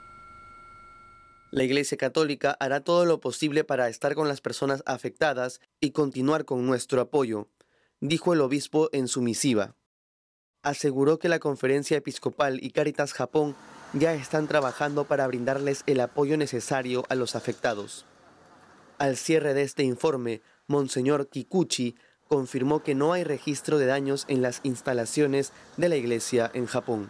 La 1.51 1.65
Iglesia 1.65 1.99
Católica 1.99 2.57
hará 2.59 2.79
todo 2.79 3.05
lo 3.05 3.19
posible 3.19 3.63
para 3.63 3.89
estar 3.89 4.15
con 4.15 4.27
las 4.27 4.41
personas 4.41 4.81
afectadas 4.87 5.61
y 5.79 5.91
continuar 5.91 6.45
con 6.45 6.65
nuestro 6.65 6.99
apoyo, 6.99 7.47
dijo 7.99 8.33
el 8.33 8.41
obispo 8.41 8.89
en 8.91 9.07
su 9.07 9.21
misiva 9.21 9.75
aseguró 10.67 11.17
que 11.17 11.29
la 11.29 11.39
Conferencia 11.39 11.95
Episcopal 11.95 12.61
y 12.61 12.71
Caritas 12.71 13.13
Japón 13.13 13.55
ya 13.93 14.13
están 14.13 14.47
trabajando 14.47 15.05
para 15.05 15.25
brindarles 15.25 15.83
el 15.85 16.01
apoyo 16.01 16.35
necesario 16.35 17.05
a 17.07 17.15
los 17.15 17.37
afectados. 17.37 18.05
Al 18.97 19.15
cierre 19.15 19.53
de 19.53 19.61
este 19.61 19.83
informe, 19.83 20.41
Monseñor 20.67 21.29
Kikuchi 21.29 21.95
confirmó 22.27 22.83
que 22.83 22.95
no 22.95 23.13
hay 23.13 23.23
registro 23.23 23.77
de 23.77 23.85
daños 23.85 24.25
en 24.27 24.41
las 24.41 24.59
instalaciones 24.63 25.53
de 25.77 25.87
la 25.87 25.95
iglesia 25.95 26.51
en 26.53 26.65
Japón. 26.65 27.09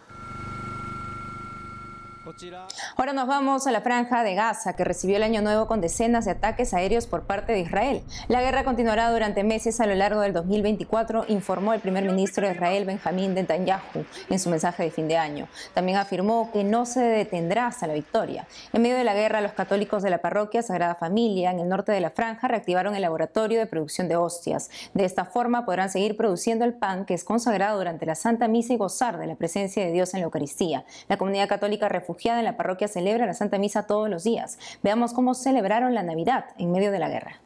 Ahora 2.96 3.12
nos 3.12 3.26
vamos 3.26 3.66
a 3.66 3.72
la 3.72 3.80
franja 3.80 4.22
de 4.22 4.34
Gaza, 4.34 4.76
que 4.76 4.84
recibió 4.84 5.16
el 5.16 5.24
año 5.24 5.42
nuevo 5.42 5.66
con 5.66 5.80
decenas 5.80 6.24
de 6.24 6.30
ataques 6.30 6.72
aéreos 6.72 7.08
por 7.08 7.24
parte 7.24 7.52
de 7.52 7.60
Israel. 7.60 8.02
La 8.28 8.40
guerra 8.40 8.62
continuará 8.62 9.10
durante 9.10 9.42
meses 9.42 9.80
a 9.80 9.86
lo 9.86 9.94
largo 9.96 10.20
del 10.20 10.32
2024, 10.32 11.24
informó 11.28 11.72
el 11.72 11.80
primer 11.80 12.04
ministro 12.04 12.46
de 12.46 12.52
Israel, 12.52 12.84
Benjamín 12.84 13.34
Netanyahu, 13.34 14.04
en 14.30 14.38
su 14.38 14.50
mensaje 14.50 14.84
de 14.84 14.90
fin 14.92 15.08
de 15.08 15.16
año. 15.16 15.48
También 15.74 15.98
afirmó 15.98 16.50
que 16.52 16.62
no 16.62 16.86
se 16.86 17.00
detendrá 17.00 17.66
hasta 17.66 17.88
la 17.88 17.94
victoria. 17.94 18.46
En 18.72 18.82
medio 18.82 18.96
de 18.96 19.04
la 19.04 19.14
guerra, 19.14 19.40
los 19.40 19.52
católicos 19.52 20.04
de 20.04 20.10
la 20.10 20.18
parroquia 20.18 20.62
Sagrada 20.62 20.94
Familia, 20.94 21.50
en 21.50 21.58
el 21.58 21.68
norte 21.68 21.90
de 21.90 22.00
la 22.00 22.10
franja, 22.10 22.46
reactivaron 22.46 22.94
el 22.94 23.02
laboratorio 23.02 23.58
de 23.58 23.66
producción 23.66 24.08
de 24.08 24.16
hostias. 24.16 24.70
De 24.94 25.04
esta 25.04 25.24
forma 25.24 25.64
podrán 25.64 25.90
seguir 25.90 26.16
produciendo 26.16 26.64
el 26.64 26.74
pan 26.74 27.04
que 27.04 27.14
es 27.14 27.24
consagrado 27.24 27.78
durante 27.78 28.06
la 28.06 28.14
Santa 28.14 28.46
Misa 28.46 28.74
y 28.74 28.76
gozar 28.76 29.18
de 29.18 29.26
la 29.26 29.34
presencia 29.34 29.84
de 29.84 29.90
Dios 29.90 30.14
en 30.14 30.20
la 30.20 30.26
Eucaristía. 30.26 30.84
La 31.08 31.16
comunidad 31.16 31.48
católica 31.48 31.88
refugiada 31.88 32.27
en 32.36 32.44
la 32.44 32.56
parroquia 32.56 32.88
celebra 32.88 33.26
la 33.26 33.34
Santa 33.34 33.58
Misa 33.58 33.86
todos 33.86 34.10
los 34.10 34.24
días. 34.24 34.58
Veamos 34.82 35.12
cómo 35.12 35.34
celebraron 35.34 35.94
la 35.94 36.02
Navidad 36.02 36.46
en 36.58 36.72
medio 36.72 36.90
de 36.90 36.98
la 36.98 37.08
guerra. 37.08 37.40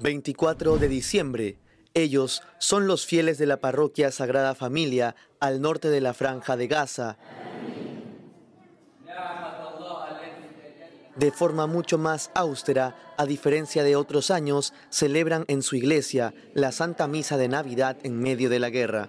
24 0.00 0.76
de 0.76 0.88
diciembre. 0.88 1.58
Ellos 1.94 2.42
son 2.58 2.86
los 2.86 3.06
fieles 3.06 3.38
de 3.38 3.46
la 3.46 3.56
parroquia 3.60 4.12
Sagrada 4.12 4.54
Familia 4.54 5.16
al 5.40 5.62
norte 5.62 5.88
de 5.88 6.02
la 6.02 6.12
franja 6.12 6.56
de 6.56 6.66
Gaza. 6.66 7.16
De 11.16 11.32
forma 11.32 11.66
mucho 11.66 11.96
más 11.96 12.30
austera, 12.34 12.94
a 13.16 13.24
diferencia 13.24 13.82
de 13.82 13.96
otros 13.96 14.30
años, 14.30 14.74
celebran 14.90 15.46
en 15.48 15.62
su 15.62 15.74
iglesia 15.74 16.34
la 16.52 16.72
Santa 16.72 17.08
Misa 17.08 17.38
de 17.38 17.48
Navidad 17.48 17.96
en 18.02 18.20
medio 18.20 18.50
de 18.50 18.58
la 18.58 18.68
guerra. 18.68 19.08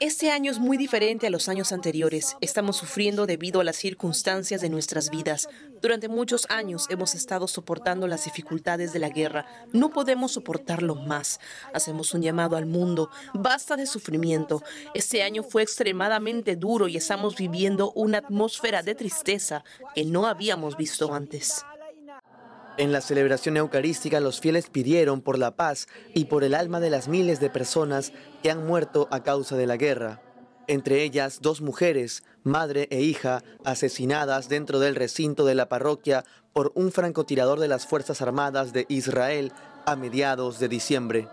Este 0.00 0.32
año 0.32 0.50
es 0.50 0.58
muy 0.58 0.76
diferente 0.76 1.28
a 1.28 1.30
los 1.30 1.48
años 1.48 1.70
anteriores. 1.70 2.36
Estamos 2.40 2.76
sufriendo 2.76 3.24
debido 3.24 3.60
a 3.60 3.64
las 3.64 3.76
circunstancias 3.76 4.60
de 4.60 4.68
nuestras 4.68 5.10
vidas. 5.10 5.48
Durante 5.80 6.08
muchos 6.08 6.44
años 6.50 6.86
hemos 6.90 7.14
estado 7.14 7.46
soportando 7.46 8.08
las 8.08 8.24
dificultades 8.24 8.92
de 8.92 8.98
la 8.98 9.10
guerra. 9.10 9.46
No 9.72 9.90
podemos 9.90 10.32
soportarlo 10.32 10.96
más. 10.96 11.38
Hacemos 11.72 12.14
un 12.14 12.22
llamado 12.22 12.56
al 12.56 12.66
mundo. 12.66 13.10
Basta 13.32 13.76
de 13.76 13.86
sufrimiento. 13.86 14.64
Este 14.92 15.22
año 15.22 15.44
fue 15.44 15.62
extremadamente 15.62 16.56
duro 16.56 16.88
y 16.88 16.96
estamos 16.96 17.36
viviendo 17.36 17.92
una 17.92 18.18
atmósfera 18.18 18.82
de 18.82 18.96
tristeza 18.96 19.62
que 19.94 20.04
no 20.04 20.26
habíamos 20.26 20.76
visto 20.76 21.14
antes. 21.14 21.64
En 22.78 22.92
la 22.92 23.00
celebración 23.00 23.56
eucarística 23.56 24.20
los 24.20 24.40
fieles 24.40 24.70
pidieron 24.70 25.20
por 25.20 25.36
la 25.36 25.56
paz 25.56 25.88
y 26.14 26.26
por 26.26 26.44
el 26.44 26.54
alma 26.54 26.78
de 26.78 26.90
las 26.90 27.08
miles 27.08 27.40
de 27.40 27.50
personas 27.50 28.12
que 28.40 28.52
han 28.52 28.64
muerto 28.64 29.08
a 29.10 29.24
causa 29.24 29.56
de 29.56 29.66
la 29.66 29.76
guerra. 29.76 30.22
Entre 30.68 31.02
ellas 31.02 31.40
dos 31.42 31.60
mujeres, 31.60 32.22
madre 32.44 32.86
e 32.92 33.00
hija, 33.00 33.42
asesinadas 33.64 34.48
dentro 34.48 34.78
del 34.78 34.94
recinto 34.94 35.44
de 35.44 35.56
la 35.56 35.68
parroquia 35.68 36.24
por 36.52 36.70
un 36.76 36.92
francotirador 36.92 37.58
de 37.58 37.66
las 37.66 37.84
Fuerzas 37.84 38.22
Armadas 38.22 38.72
de 38.72 38.86
Israel 38.88 39.52
a 39.84 39.96
mediados 39.96 40.60
de 40.60 40.68
diciembre. 40.68 41.28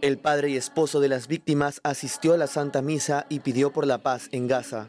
El 0.00 0.18
padre 0.18 0.48
y 0.48 0.56
esposo 0.56 1.00
de 1.00 1.08
las 1.08 1.28
víctimas 1.28 1.82
asistió 1.84 2.32
a 2.32 2.38
la 2.38 2.46
Santa 2.46 2.80
Misa 2.80 3.26
y 3.28 3.40
pidió 3.40 3.70
por 3.70 3.86
la 3.86 3.98
paz 3.98 4.30
en 4.32 4.48
Gaza. 4.48 4.88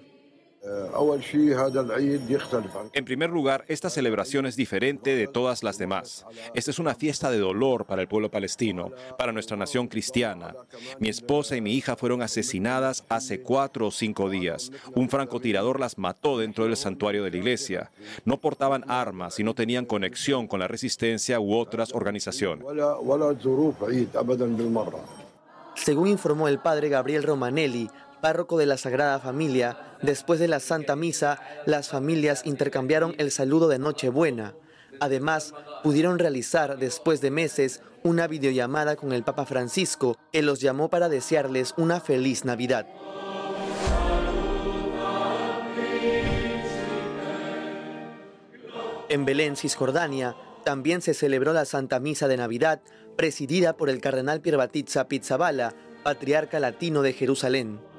En 2.93 3.05
primer 3.05 3.31
lugar, 3.31 3.65
esta 3.67 3.89
celebración 3.89 4.45
es 4.45 4.55
diferente 4.55 5.15
de 5.15 5.27
todas 5.27 5.63
las 5.63 5.79
demás. 5.79 6.23
Esta 6.53 6.69
es 6.69 6.77
una 6.77 6.93
fiesta 6.93 7.31
de 7.31 7.39
dolor 7.39 7.85
para 7.85 8.03
el 8.03 8.07
pueblo 8.07 8.29
palestino, 8.29 8.91
para 9.17 9.31
nuestra 9.31 9.57
nación 9.57 9.87
cristiana. 9.87 10.53
Mi 10.99 11.09
esposa 11.09 11.55
y 11.55 11.61
mi 11.61 11.73
hija 11.73 11.95
fueron 11.95 12.21
asesinadas 12.21 13.05
hace 13.09 13.41
cuatro 13.41 13.87
o 13.87 13.91
cinco 13.91 14.29
días. 14.29 14.71
Un 14.93 15.09
francotirador 15.09 15.79
las 15.79 15.97
mató 15.97 16.37
dentro 16.37 16.65
del 16.65 16.77
santuario 16.77 17.23
de 17.23 17.31
la 17.31 17.37
iglesia. 17.37 17.91
No 18.25 18.37
portaban 18.37 18.83
armas 18.87 19.39
y 19.39 19.43
no 19.43 19.55
tenían 19.55 19.85
conexión 19.85 20.47
con 20.47 20.59
la 20.59 20.67
resistencia 20.67 21.39
u 21.39 21.55
otras 21.55 21.91
organizaciones. 21.93 22.67
Según 25.75 26.07
informó 26.07 26.47
el 26.47 26.59
padre 26.59 26.89
Gabriel 26.89 27.23
Romanelli, 27.23 27.89
párroco 28.21 28.57
de 28.57 28.65
la 28.65 28.77
Sagrada 28.77 29.19
Familia, 29.19 29.97
después 30.01 30.39
de 30.39 30.47
la 30.47 30.59
Santa 30.59 30.95
Misa, 30.95 31.39
las 31.65 31.89
familias 31.89 32.43
intercambiaron 32.45 33.15
el 33.17 33.31
saludo 33.31 33.67
de 33.67 33.79
Nochebuena. 33.79 34.53
Además, 34.99 35.53
pudieron 35.83 36.19
realizar 36.19 36.77
después 36.77 37.21
de 37.21 37.31
meses 37.31 37.81
una 38.03 38.27
videollamada 38.27 38.95
con 38.95 39.11
el 39.11 39.23
Papa 39.23 39.45
Francisco, 39.45 40.15
que 40.31 40.41
los 40.41 40.61
llamó 40.61 40.89
para 40.89 41.09
desearles 41.09 41.73
una 41.77 41.99
feliz 41.99 42.45
Navidad. 42.45 42.87
En 49.09 49.25
Belén, 49.25 49.57
Cisjordania, 49.57 50.35
también 50.63 51.01
se 51.01 51.13
celebró 51.13 51.51
la 51.51 51.65
Santa 51.65 51.99
Misa 51.99 52.27
de 52.27 52.37
Navidad, 52.37 52.81
presidida 53.17 53.75
por 53.75 53.89
el 53.89 53.99
cardenal 53.99 54.39
Pierbatizza 54.39 55.07
Pizzabala, 55.07 55.73
patriarca 56.03 56.59
latino 56.59 57.01
de 57.01 57.13
Jerusalén. 57.13 57.90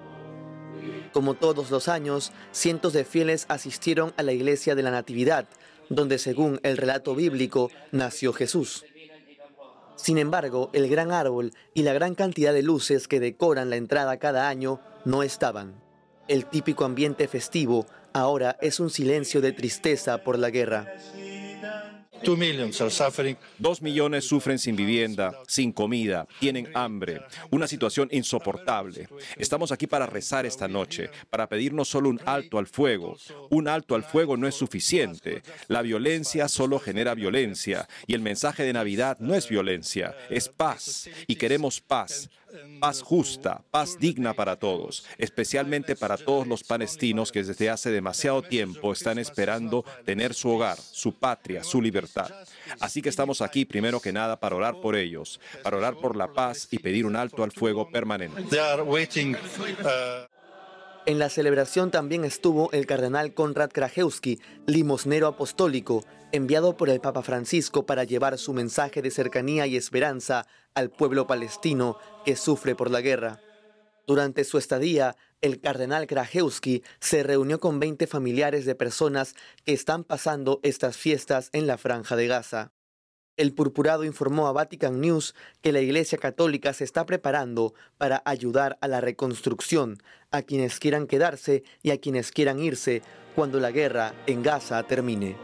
Como 1.13 1.35
todos 1.35 1.71
los 1.71 1.89
años, 1.89 2.33
cientos 2.53 2.93
de 2.93 3.05
fieles 3.05 3.47
asistieron 3.49 4.15
a 4.17 4.23
la 4.23 4.33
iglesia 4.33 4.75
de 4.75 4.83
la 4.83 4.91
Natividad, 4.91 5.47
donde 5.89 6.19
según 6.19 6.59
el 6.63 6.77
relato 6.77 7.15
bíblico 7.15 7.71
nació 7.91 8.33
Jesús. 8.33 8.85
Sin 9.97 10.19
embargo, 10.19 10.71
el 10.73 10.89
gran 10.89 11.13
árbol 11.13 11.53
y 11.75 11.83
la 11.83 11.93
gran 11.93 12.15
cantidad 12.15 12.53
de 12.53 12.63
luces 12.63 13.09
que 13.09 13.21
decoran 13.21 13.71
la 13.71 13.77
entrada 13.77 14.17
cada 14.17 14.49
año 14.49 14.81
no 15.05 15.23
estaban. 15.23 15.75
El 16.29 16.47
típico 16.47 16.85
ambiente 16.85 17.29
festivo 17.29 17.87
ahora 18.13 18.57
es 18.61 18.81
un 18.81 18.91
silencio 18.91 19.41
de 19.41 19.53
tristeza 19.53 20.25
por 20.25 20.39
la 20.39 20.51
guerra. 20.51 20.95
Dos 23.59 23.83
millones 23.83 24.25
sufren 24.25 24.59
sin 24.59 24.77
vivienda, 24.77 25.39
sin 25.47 25.73
comida, 25.73 26.27
tienen 26.41 26.69
hambre, 26.75 27.23
una 27.51 27.67
situación 27.67 28.09
insoportable. 28.13 29.09
Estamos 29.37 29.73
aquí 29.73 29.87
para 29.87 30.07
rezar 30.07 30.47
esta 30.47 30.69
noche, 30.69 31.11
para 31.31 31.49
pedirnos 31.49 31.89
solo 31.89 32.09
un 32.09 32.21
alto 32.25 32.59
al 32.59 32.67
fuego. 32.67 33.17
Un 33.51 33.69
alto 33.69 33.95
al 33.95 34.05
fuego 34.05 34.37
no 34.37 34.47
es 34.47 34.55
suficiente. 34.55 35.43
La 35.69 35.83
violencia 35.83 36.49
solo 36.49 36.79
genera 36.79 37.15
violencia 37.15 37.89
y 38.07 38.15
el 38.15 38.21
mensaje 38.21 38.63
de 38.65 38.73
Navidad 38.73 39.19
no 39.21 39.35
es 39.35 39.49
violencia, 39.49 40.15
es 40.31 40.49
paz. 40.49 41.09
Y 41.27 41.37
queremos 41.37 41.81
paz, 41.81 42.31
paz 42.81 43.03
justa, 43.03 43.63
paz 43.71 43.99
digna 43.99 44.35
para 44.35 44.57
todos, 44.57 45.05
especialmente 45.19 45.97
para 45.97 46.17
todos 46.17 46.47
los 46.47 46.65
palestinos 46.65 47.33
que 47.33 47.43
desde 47.43 47.71
hace 47.71 47.91
demasiado 47.91 48.43
tiempo 48.43 48.93
están 48.93 49.19
esperando 49.19 49.85
tener 50.05 50.35
su 50.35 50.51
hogar, 50.51 50.79
su 50.79 51.15
patria, 51.15 51.65
su 51.65 51.81
libertad. 51.81 52.31
Así 52.81 53.03
que 53.03 53.09
estamos 53.09 53.41
aquí 53.41 53.65
primero 53.65 54.01
que 54.01 54.13
nada 54.13 54.39
para 54.39 54.57
orar 54.57 54.81
por 54.81 54.97
ellos, 54.97 55.41
para 55.63 55.77
orar 55.77 55.97
por 55.97 56.17
la 56.17 56.33
paz 56.33 56.69
y 56.71 56.79
pedir 56.79 57.07
un 57.07 57.17
alto 57.17 57.45
al 57.45 57.53
fuego 57.53 57.89
permanente. 57.91 58.43
En 61.05 61.19
la 61.19 61.29
celebración 61.29 61.91
también 61.91 62.25
estuvo 62.25 62.71
el 62.71 62.87
cardenal 62.87 63.35
Konrad 63.35 63.71
Krajewski, 63.71 64.39
limosnero 64.67 65.27
apostólico, 65.27 66.05
enviado 66.31 66.77
por 66.77 66.91
el 66.91 67.01
Papa 67.01 67.23
Francisco 67.23 67.87
para 67.87 68.05
llevar 68.05 68.39
su 68.39 68.53
mensaje 68.53 69.03
de 69.03 69.11
cercanía 69.11 69.67
y 69.67 69.77
esperanza 69.77 70.47
al 70.75 70.91
pueblo 70.91 71.27
palestino 71.27 71.99
que 72.25 72.37
sufre 72.37 72.77
por 72.77 72.89
la 72.89 73.01
guerra. 73.01 73.41
Durante 74.07 74.45
su 74.45 74.59
estadía, 74.59 75.17
el 75.41 75.61
cardenal 75.61 76.07
Krajewski 76.07 76.85
se 77.01 77.25
reunió 77.25 77.59
con 77.59 77.81
20 77.81 78.07
familiares 78.07 78.65
de 78.65 78.77
personas 78.77 79.35
que 79.65 79.73
están 79.73 80.05
pasando 80.05 80.61
estas 80.63 80.97
fiestas 80.97 81.51
en 81.53 81.67
la 81.67 81.79
franja 81.79 82.15
de 82.15 82.29
Gaza. 82.29 82.71
El 83.39 83.55
purpurado 83.55 84.05
informó 84.05 84.47
a 84.47 84.53
Vatican 84.53 85.01
News 85.01 85.35
que 85.63 85.73
la 85.73 85.81
Iglesia 85.81 86.19
Católica 86.19 86.75
se 86.75 86.85
está 86.85 87.07
preparando 87.07 87.73
para 87.97 88.21
ayudar 88.27 88.77
a 88.83 88.89
la 88.89 89.01
reconstrucción, 89.01 90.03
a 90.31 90.43
quienes 90.43 90.79
quieran 90.79 91.07
quedarse 91.07 91.65
y 91.83 91.93
a 91.93 91.99
quienes 91.99 92.31
quieran 92.31 92.59
irse 92.59 93.01
cuando 93.35 93.59
la 93.59 93.71
guerra 93.71 94.13
en 94.27 94.43
Gaza 94.43 94.83
termine. 94.83 95.37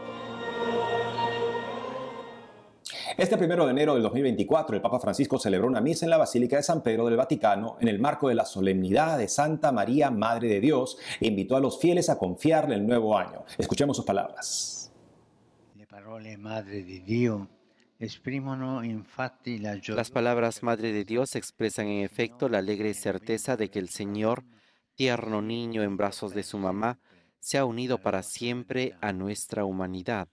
Este 3.17 3.37
primero 3.37 3.65
de 3.65 3.71
enero 3.71 3.95
del 3.95 4.03
2024, 4.03 4.75
el 4.75 4.81
Papa 4.83 4.99
Francisco 4.99 5.39
celebró 5.39 5.67
una 5.67 5.81
misa 5.81 6.05
en 6.05 6.11
la 6.11 6.17
Basílica 6.17 6.57
de 6.57 6.63
San 6.63 6.83
Pedro 6.83 7.07
del 7.07 7.17
Vaticano 7.17 7.77
en 7.81 7.87
el 7.87 7.99
marco 7.99 8.29
de 8.29 8.35
la 8.35 8.45
solemnidad 8.45 9.17
de 9.17 9.27
Santa 9.27 9.71
María, 9.71 10.11
Madre 10.11 10.47
de 10.47 10.59
Dios, 10.59 10.99
e 11.19 11.27
invitó 11.27 11.55
a 11.55 11.59
los 11.59 11.79
fieles 11.79 12.09
a 12.09 12.19
confiarle 12.19 12.75
el 12.75 12.85
nuevo 12.85 13.17
año. 13.17 13.43
Escuchemos 13.57 13.97
sus 13.97 14.05
palabras. 14.05 14.91
Madre 16.37 16.83
de 16.83 16.99
Dios 16.99 17.47
las 19.95 20.09
palabras 20.09 20.63
Madre 20.63 20.93
de 20.93 21.03
Dios 21.03 21.35
expresan 21.35 21.87
en 21.87 22.05
efecto 22.05 22.47
la 22.47 22.59
alegre 22.59 22.93
certeza 22.93 23.57
de 23.57 23.69
que 23.69 23.79
el 23.79 23.89
Señor, 23.89 24.45
tierno 24.95 25.41
niño 25.41 25.83
en 25.83 25.97
brazos 25.97 26.33
de 26.33 26.43
su 26.43 26.57
mamá, 26.57 26.97
se 27.39 27.57
ha 27.57 27.65
unido 27.65 27.97
para 27.97 28.23
siempre 28.23 28.95
a 29.01 29.11
nuestra 29.11 29.65
humanidad, 29.65 30.29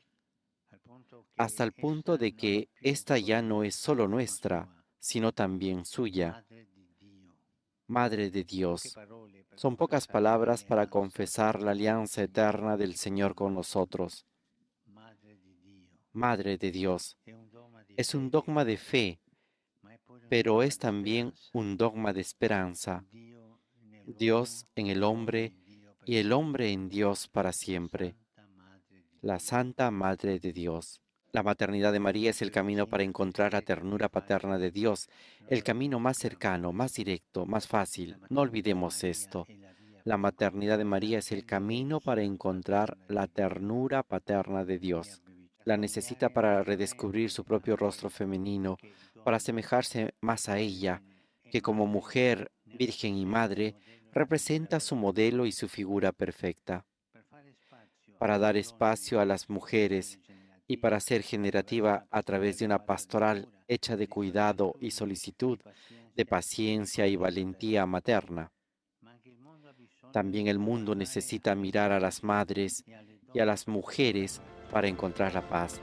hasta 1.36 1.64
el 1.64 1.72
punto 1.72 2.16
de 2.18 2.36
que 2.36 2.68
esta 2.82 3.18
ya 3.18 3.42
no 3.42 3.64
es 3.64 3.74
solo 3.74 4.06
nuestra, 4.06 4.68
sino 5.00 5.32
también 5.32 5.84
suya. 5.84 6.44
Madre 7.88 8.30
de 8.30 8.44
Dios, 8.44 8.96
son 9.56 9.76
pocas 9.76 10.06
palabras 10.06 10.62
para 10.62 10.88
confesar 10.88 11.62
la 11.62 11.72
alianza 11.72 12.22
eterna 12.22 12.76
del 12.76 12.94
Señor 12.94 13.34
con 13.34 13.54
nosotros. 13.54 14.24
Madre 16.12 16.58
de 16.58 16.70
Dios, 16.70 17.18
es 17.96 18.14
un 18.14 18.30
dogma 18.30 18.64
de 18.64 18.76
fe, 18.76 19.20
pero 20.28 20.62
es 20.62 20.78
también 20.78 21.32
un 21.52 21.76
dogma 21.76 22.12
de 22.12 22.20
esperanza. 22.20 23.04
Dios 24.06 24.66
en 24.74 24.88
el 24.88 25.02
hombre 25.02 25.54
y 26.04 26.16
el 26.16 26.32
hombre 26.32 26.70
en 26.72 26.88
Dios 26.88 27.28
para 27.28 27.52
siempre. 27.52 28.14
La 29.22 29.38
Santa 29.38 29.90
Madre 29.90 30.38
de 30.38 30.52
Dios. 30.52 31.00
La 31.32 31.42
maternidad 31.42 31.92
de 31.92 32.00
María 32.00 32.30
es 32.30 32.42
el 32.42 32.50
camino 32.50 32.86
para 32.86 33.02
encontrar 33.02 33.52
la 33.52 33.62
ternura 33.62 34.08
paterna 34.08 34.58
de 34.58 34.70
Dios, 34.70 35.08
el 35.48 35.62
camino 35.62 35.98
más 35.98 36.16
cercano, 36.16 36.72
más 36.72 36.94
directo, 36.94 37.46
más 37.46 37.66
fácil. 37.66 38.16
No 38.30 38.42
olvidemos 38.42 39.04
esto. 39.04 39.46
La 40.04 40.16
maternidad 40.16 40.78
de 40.78 40.84
María 40.84 41.18
es 41.18 41.32
el 41.32 41.44
camino 41.44 42.00
para 42.00 42.22
encontrar 42.22 42.96
la 43.08 43.26
ternura 43.26 44.02
paterna 44.02 44.64
de 44.64 44.78
Dios 44.78 45.22
la 45.66 45.76
necesita 45.76 46.28
para 46.28 46.62
redescubrir 46.62 47.28
su 47.28 47.44
propio 47.44 47.76
rostro 47.76 48.08
femenino, 48.08 48.78
para 49.24 49.38
asemejarse 49.38 50.14
más 50.20 50.48
a 50.48 50.58
ella, 50.58 51.02
que 51.50 51.60
como 51.60 51.86
mujer, 51.86 52.52
virgen 52.64 53.16
y 53.16 53.26
madre, 53.26 53.74
representa 54.12 54.78
su 54.78 54.94
modelo 54.94 55.44
y 55.44 55.50
su 55.50 55.68
figura 55.68 56.12
perfecta. 56.12 56.86
Para 58.16 58.38
dar 58.38 58.56
espacio 58.56 59.20
a 59.20 59.24
las 59.24 59.50
mujeres 59.50 60.20
y 60.68 60.76
para 60.76 61.00
ser 61.00 61.22
generativa 61.22 62.06
a 62.12 62.22
través 62.22 62.60
de 62.60 62.66
una 62.66 62.86
pastoral 62.86 63.48
hecha 63.66 63.96
de 63.96 64.06
cuidado 64.06 64.76
y 64.80 64.92
solicitud, 64.92 65.58
de 66.14 66.24
paciencia 66.24 67.08
y 67.08 67.16
valentía 67.16 67.86
materna. 67.86 68.52
También 70.12 70.46
el 70.46 70.60
mundo 70.60 70.94
necesita 70.94 71.56
mirar 71.56 71.90
a 71.90 71.98
las 71.98 72.22
madres 72.22 72.84
y 73.34 73.40
a 73.40 73.44
las 73.44 73.66
mujeres 73.66 74.40
para 74.72 74.88
encontrar 74.88 75.34
la 75.34 75.42
paz. 75.42 75.80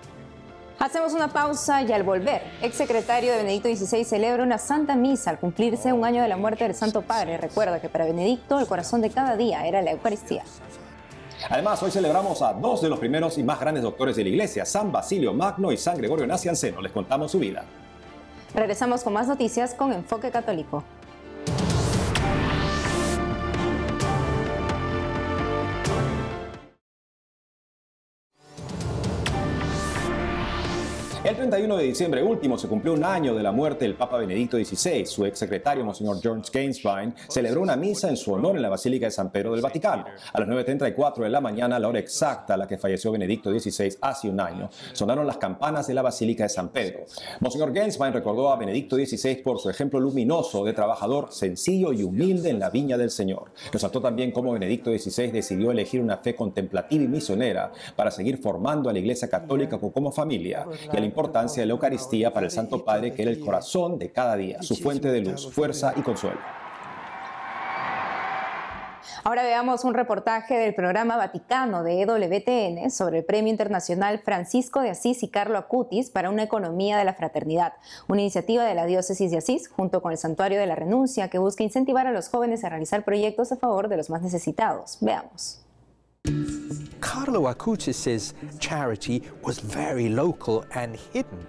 Hacemos 0.79 1.13
una 1.13 1.29
pausa 1.29 1.81
y 1.81 1.91
al 1.93 2.03
volver, 2.03 2.41
exsecretario 2.61 3.31
de 3.31 3.37
Benedicto 3.37 3.69
XVI 3.69 4.03
celebra 4.03 4.43
una 4.43 4.57
santa 4.57 4.95
misa 4.95 5.29
al 5.29 5.39
cumplirse 5.39 5.93
un 5.93 6.03
año 6.03 6.21
de 6.21 6.27
la 6.27 6.35
muerte 6.35 6.65
del 6.65 6.75
Santo 6.75 7.03
Padre. 7.03 7.37
Recuerda 7.37 7.79
que 7.79 7.89
para 7.89 8.05
Benedicto 8.05 8.59
el 8.59 8.67
corazón 8.67 9.01
de 9.01 9.09
cada 9.09 9.37
día 9.37 9.65
era 9.65 9.81
la 9.81 9.91
Eucaristía. 9.91 10.43
Además, 11.49 11.81
hoy 11.83 11.91
celebramos 11.91 12.41
a 12.41 12.53
dos 12.53 12.81
de 12.81 12.89
los 12.89 12.99
primeros 12.99 13.37
y 13.37 13.43
más 13.43 13.59
grandes 13.59 13.83
doctores 13.83 14.15
de 14.15 14.23
la 14.23 14.29
Iglesia, 14.29 14.65
San 14.65 14.91
Basilio 14.91 15.33
Magno 15.33 15.71
y 15.71 15.77
San 15.77 15.97
Gregorio 15.97 16.25
Nacianceno. 16.25 16.81
Les 16.81 16.91
contamos 16.91 17.31
su 17.31 17.39
vida. 17.39 17.63
Regresamos 18.53 19.03
con 19.03 19.13
más 19.13 19.27
noticias 19.27 19.73
con 19.73 19.93
Enfoque 19.93 20.31
Católico. 20.31 20.83
31 31.43 31.75
de 31.75 31.83
diciembre 31.83 32.23
último 32.23 32.57
se 32.57 32.69
cumplió 32.69 32.93
un 32.93 33.03
año 33.03 33.35
de 33.35 33.43
la 33.43 33.51
muerte 33.51 33.83
del 33.83 33.95
Papa 33.95 34.17
Benedicto 34.17 34.55
XVI. 34.55 35.05
Su 35.05 35.25
ex 35.25 35.39
secretario, 35.39 35.83
Monseñor 35.83 36.21
George 36.21 36.49
Gainsborough, 36.53 37.13
celebró 37.27 37.59
una 37.59 37.75
misa 37.75 38.07
en 38.07 38.15
su 38.15 38.31
honor 38.31 38.55
en 38.55 38.61
la 38.61 38.69
Basílica 38.69 39.07
de 39.07 39.11
San 39.11 39.29
Pedro 39.29 39.51
del 39.51 39.61
Vaticano. 39.61 40.05
A 40.31 40.39
las 40.39 40.47
9.34 40.47 41.23
de 41.23 41.29
la 41.29 41.41
mañana, 41.41 41.77
la 41.79 41.89
hora 41.89 41.99
exacta 41.99 42.53
a 42.53 42.57
la 42.57 42.65
que 42.65 42.77
falleció 42.77 43.11
Benedicto 43.11 43.51
XVI 43.51 43.97
hace 43.99 44.29
un 44.29 44.39
año, 44.39 44.69
sonaron 44.93 45.27
las 45.27 45.35
campanas 45.35 45.85
de 45.85 45.93
la 45.93 46.01
Basílica 46.01 46.43
de 46.43 46.49
San 46.49 46.69
Pedro. 46.69 47.01
Monseñor 47.41 47.73
Gainsborough 47.73 48.13
recordó 48.13 48.49
a 48.49 48.55
Benedicto 48.55 48.95
XVI 48.95 49.35
por 49.43 49.59
su 49.59 49.69
ejemplo 49.69 49.99
luminoso 49.99 50.63
de 50.63 50.71
trabajador 50.71 51.33
sencillo 51.33 51.91
y 51.91 52.03
humilde 52.03 52.51
en 52.51 52.59
la 52.59 52.69
viña 52.69 52.97
del 52.97 53.09
Señor. 53.09 53.51
Resaltó 53.69 53.99
también 53.99 54.31
cómo 54.31 54.53
Benedicto 54.53 54.97
XVI 54.97 55.31
decidió 55.31 55.71
elegir 55.71 55.99
una 55.99 56.15
fe 56.15 56.37
contemplativa 56.37 57.03
y 57.03 57.07
misionera 57.09 57.73
para 57.97 58.11
seguir 58.11 58.37
formando 58.37 58.89
a 58.89 58.93
la 58.93 58.99
Iglesia 58.99 59.29
Católica 59.29 59.77
como 59.77 60.09
familia 60.13 60.65
y 60.91 60.95
al 60.95 61.03
importancia 61.33 61.63
de 61.63 61.67
la 61.67 61.73
Eucaristía 61.73 62.31
para 62.31 62.45
el 62.45 62.51
Santo 62.51 62.85
Padre, 62.85 63.11
que 63.11 63.23
era 63.23 63.31
el 63.31 63.39
corazón 63.39 63.97
de 63.97 64.11
cada 64.11 64.35
día, 64.35 64.61
su 64.61 64.75
fuente 64.75 65.11
de 65.11 65.21
luz, 65.21 65.51
fuerza 65.51 65.91
y 65.95 66.01
consuelo. 66.01 66.37
Ahora 69.23 69.41
veamos 69.41 69.83
un 69.83 69.95
reportaje 69.95 70.55
del 70.55 70.75
programa 70.75 71.17
Vaticano 71.17 71.81
de 71.81 72.01
EWTN 72.01 72.91
sobre 72.91 73.19
el 73.19 73.25
Premio 73.25 73.49
Internacional 73.49 74.19
Francisco 74.19 74.81
de 74.81 74.91
Asís 74.91 75.23
y 75.23 75.29
Carlo 75.29 75.57
Acutis 75.57 76.11
para 76.11 76.29
una 76.29 76.43
economía 76.43 76.99
de 76.99 77.05
la 77.05 77.15
fraternidad, 77.15 77.73
una 78.07 78.21
iniciativa 78.21 78.63
de 78.65 78.75
la 78.75 78.85
diócesis 78.85 79.31
de 79.31 79.37
Asís 79.37 79.69
junto 79.69 80.03
con 80.03 80.11
el 80.11 80.19
Santuario 80.19 80.59
de 80.59 80.67
la 80.67 80.75
Renuncia 80.75 81.29
que 81.29 81.39
busca 81.39 81.63
incentivar 81.63 82.05
a 82.05 82.11
los 82.11 82.29
jóvenes 82.29 82.63
a 82.63 82.69
realizar 82.69 83.03
proyectos 83.03 83.51
a 83.51 83.57
favor 83.57 83.87
de 83.87 83.97
los 83.97 84.11
más 84.11 84.21
necesitados. 84.21 84.99
Veamos. 85.01 85.62
Carlo 87.13 87.47
Acutis' 87.49 88.33
charity 88.59 89.21
was 89.43 89.59
very 89.59 90.09
local 90.09 90.65
and 90.73 90.97
hidden. 91.13 91.39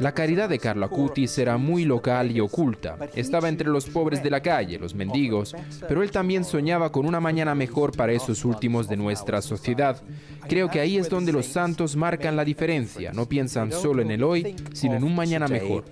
La 0.00 0.12
caridad 0.12 0.48
de 0.48 0.58
Carlo 0.58 0.86
Acutis 0.86 1.38
era 1.38 1.56
muy 1.56 1.84
local 1.84 2.30
y 2.30 2.40
oculta. 2.40 2.96
Estaba 3.14 3.48
entre 3.48 3.68
los 3.68 3.86
pobres 3.86 4.22
de 4.22 4.30
la 4.30 4.40
calle, 4.40 4.78
los 4.78 4.94
mendigos, 4.94 5.56
pero 5.88 6.02
él 6.02 6.10
también 6.10 6.44
soñaba 6.44 6.92
con 6.92 7.06
una 7.06 7.20
mañana 7.20 7.54
mejor 7.54 7.96
para 7.96 8.12
esos 8.12 8.44
últimos 8.44 8.88
de 8.88 8.96
nuestra 8.96 9.42
sociedad. 9.42 10.00
Creo 10.48 10.68
que 10.68 10.80
ahí 10.80 10.98
es 10.98 11.08
donde 11.08 11.32
los 11.32 11.46
santos 11.46 11.96
marcan 11.96 12.36
la 12.36 12.44
diferencia. 12.44 13.12
No 13.12 13.26
piensan 13.26 13.72
solo 13.72 14.02
en 14.02 14.10
el 14.10 14.22
hoy, 14.22 14.54
sino 14.72 14.94
en 14.94 15.04
un 15.04 15.16
mañana 15.16 15.48
mejor. 15.48 15.84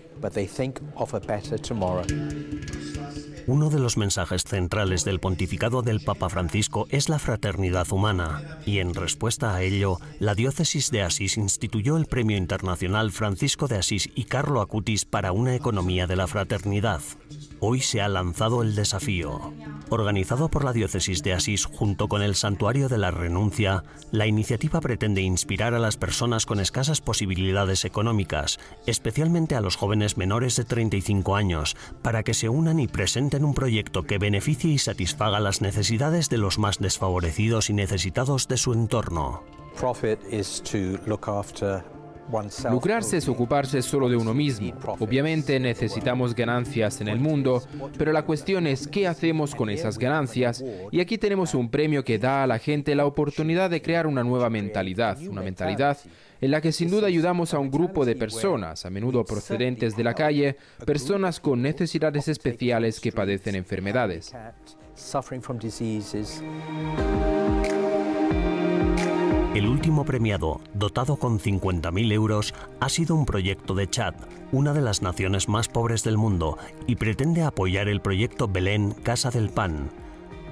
Uno 3.48 3.70
de 3.70 3.78
los 3.78 3.96
mensajes 3.96 4.42
centrales 4.42 5.04
del 5.04 5.20
pontificado 5.20 5.82
del 5.82 6.00
Papa 6.00 6.28
Francisco 6.28 6.88
es 6.90 7.08
la 7.08 7.20
fraternidad 7.20 7.86
humana, 7.92 8.58
y 8.66 8.80
en 8.80 8.92
respuesta 8.92 9.54
a 9.54 9.62
ello, 9.62 9.98
la 10.18 10.34
diócesis 10.34 10.90
de 10.90 11.02
Asís 11.02 11.36
instituyó 11.36 11.96
el 11.96 12.06
Premio 12.06 12.36
Internacional 12.36 13.12
Francisco 13.12 13.68
de 13.68 13.76
Asís 13.76 14.10
y 14.16 14.24
Carlo 14.24 14.60
Acutis 14.60 15.04
para 15.04 15.30
una 15.30 15.54
economía 15.54 16.08
de 16.08 16.16
la 16.16 16.26
fraternidad. 16.26 17.00
hoy 17.60 17.80
se 17.80 18.00
ha 18.00 18.08
lanzado 18.08 18.62
el 18.62 18.74
desafío. 18.74 19.52
Organizado 19.88 20.48
por 20.48 20.64
la 20.64 20.72
Diócesis 20.72 21.22
de 21.22 21.32
Asís 21.32 21.64
junto 21.64 22.08
con 22.08 22.20
el 22.20 22.34
Santuario 22.34 22.88
de 22.88 22.98
la 22.98 23.12
Renuncia, 23.12 23.84
la 24.10 24.26
iniciativa 24.26 24.80
pretende 24.80 25.20
inspirar 25.20 25.74
a 25.74 25.78
las 25.78 25.96
personas 25.96 26.44
con 26.44 26.58
escasas 26.58 27.00
posibilidades 27.00 27.84
económicas, 27.84 28.58
especialmente 28.86 29.54
a 29.54 29.60
los 29.60 29.76
jóvenes 29.76 30.16
menores 30.16 30.56
de 30.56 30.64
35 30.64 31.36
años, 31.36 31.76
para 32.02 32.24
que 32.24 32.34
se 32.34 32.48
unan 32.48 32.80
y 32.80 32.88
presenten 32.88 33.44
un 33.44 33.54
proyecto 33.54 34.02
que 34.02 34.18
beneficie 34.18 34.72
y 34.72 34.78
satisfaga 34.78 35.38
las 35.38 35.60
necesidades 35.60 36.28
de 36.30 36.38
los 36.38 36.58
más 36.58 36.78
desfavorecidos 36.78 37.70
y 37.70 37.72
necesitados 37.72 38.48
de 38.48 38.56
su 38.56 38.72
entorno. 38.72 39.44
Lucrarse 42.70 43.18
es 43.18 43.28
ocuparse 43.28 43.82
solo 43.82 44.08
de 44.08 44.16
uno 44.16 44.34
mismo. 44.34 44.72
Obviamente 44.98 45.58
necesitamos 45.60 46.34
ganancias 46.34 47.00
en 47.00 47.08
el 47.08 47.18
mundo, 47.18 47.62
pero 47.98 48.12
la 48.12 48.22
cuestión 48.22 48.66
es 48.66 48.88
qué 48.88 49.06
hacemos 49.06 49.54
con 49.54 49.70
esas 49.70 49.98
ganancias. 49.98 50.64
Y 50.90 51.00
aquí 51.00 51.18
tenemos 51.18 51.54
un 51.54 51.68
premio 51.70 52.04
que 52.04 52.18
da 52.18 52.42
a 52.42 52.46
la 52.46 52.58
gente 52.58 52.94
la 52.94 53.06
oportunidad 53.06 53.70
de 53.70 53.82
crear 53.82 54.06
una 54.06 54.24
nueva 54.24 54.50
mentalidad, 54.50 55.18
una 55.28 55.42
mentalidad 55.42 55.98
en 56.40 56.50
la 56.50 56.60
que 56.60 56.72
sin 56.72 56.90
duda 56.90 57.06
ayudamos 57.06 57.54
a 57.54 57.58
un 57.58 57.70
grupo 57.70 58.04
de 58.04 58.14
personas, 58.14 58.84
a 58.84 58.90
menudo 58.90 59.24
procedentes 59.24 59.96
de 59.96 60.04
la 60.04 60.14
calle, 60.14 60.56
personas 60.84 61.40
con 61.40 61.62
necesidades 61.62 62.28
especiales 62.28 63.00
que 63.00 63.12
padecen 63.12 63.54
enfermedades. 63.54 64.34
El 69.56 69.68
último 69.68 70.04
premiado, 70.04 70.60
dotado 70.74 71.16
con 71.16 71.40
50.000 71.40 72.12
euros, 72.12 72.52
ha 72.78 72.90
sido 72.90 73.14
un 73.14 73.24
proyecto 73.24 73.74
de 73.74 73.88
Chad, 73.88 74.12
una 74.52 74.74
de 74.74 74.82
las 74.82 75.00
naciones 75.00 75.48
más 75.48 75.68
pobres 75.68 76.04
del 76.04 76.18
mundo, 76.18 76.58
y 76.86 76.96
pretende 76.96 77.42
apoyar 77.42 77.88
el 77.88 78.02
proyecto 78.02 78.48
Belén 78.48 78.92
Casa 79.02 79.30
del 79.30 79.48
Pan. 79.48 79.88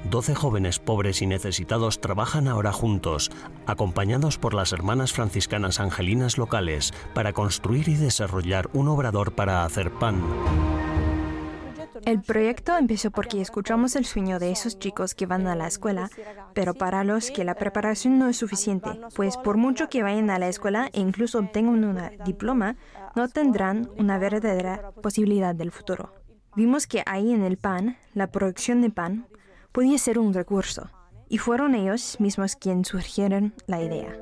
12 0.09 0.35
jóvenes 0.35 0.79
pobres 0.79 1.21
y 1.21 1.27
necesitados 1.27 2.01
trabajan 2.01 2.49
ahora 2.49 2.73
juntos, 2.73 3.31
acompañados 3.67 4.38
por 4.38 4.55
las 4.55 4.73
hermanas 4.73 5.12
franciscanas 5.12 5.81
angelinas 5.81 6.38
locales, 6.38 6.95
para 7.12 7.35
construir 7.35 7.90
y 7.90 7.97
desarrollar 7.97 8.71
un 8.73 8.88
obrador 8.88 9.35
para 9.35 9.67
hacer 9.67 9.90
pan. 9.90 10.23
El 12.07 12.21
proyecto 12.21 12.77
empezó 12.77 13.11
porque 13.11 13.40
escuchamos 13.40 13.97
el 13.97 14.05
sueño 14.05 14.38
de 14.38 14.51
esos 14.51 14.79
chicos 14.79 15.14
que 15.14 15.25
van 15.25 15.47
a 15.47 15.55
la 15.55 15.67
escuela, 15.67 16.11
pero 16.53 16.75
para 16.75 17.03
los 17.03 17.31
que 17.31 17.45
la 17.45 17.55
preparación 17.55 18.19
no 18.19 18.29
es 18.29 18.37
suficiente, 18.37 18.90
pues 19.14 19.37
por 19.38 19.57
mucho 19.57 19.88
que 19.88 20.03
vayan 20.03 20.29
a 20.29 20.38
la 20.38 20.49
escuela 20.49 20.90
e 20.93 21.01
incluso 21.01 21.38
obtengan 21.38 21.85
un 21.85 22.25
diploma, 22.25 22.77
no 23.17 23.29
tendrán 23.29 23.90
una 23.97 24.19
verdadera 24.19 24.93
posibilidad 25.03 25.55
del 25.55 25.71
futuro. 25.71 26.12
Vimos 26.55 26.87
que 26.87 27.03
ahí 27.07 27.33
en 27.33 27.43
el 27.43 27.57
pan, 27.57 27.97
la 28.12 28.27
producción 28.27 28.83
de 28.83 28.90
pan, 28.90 29.27
podía 29.73 29.97
ser 29.99 30.19
un 30.19 30.35
recurso, 30.35 30.90
y 31.29 31.38
fueron 31.38 31.75
ellos 31.75 32.21
mismos 32.21 32.55
quienes 32.55 32.88
surgieron 32.88 33.55
la 33.67 33.83
idea. 33.83 34.17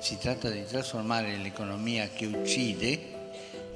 Se 0.00 0.16
trata 0.16 0.50
de 0.50 0.62
transformar 0.62 1.24
la 1.24 1.48
economía 1.48 2.14
que 2.14 2.28
uccide 2.28 3.15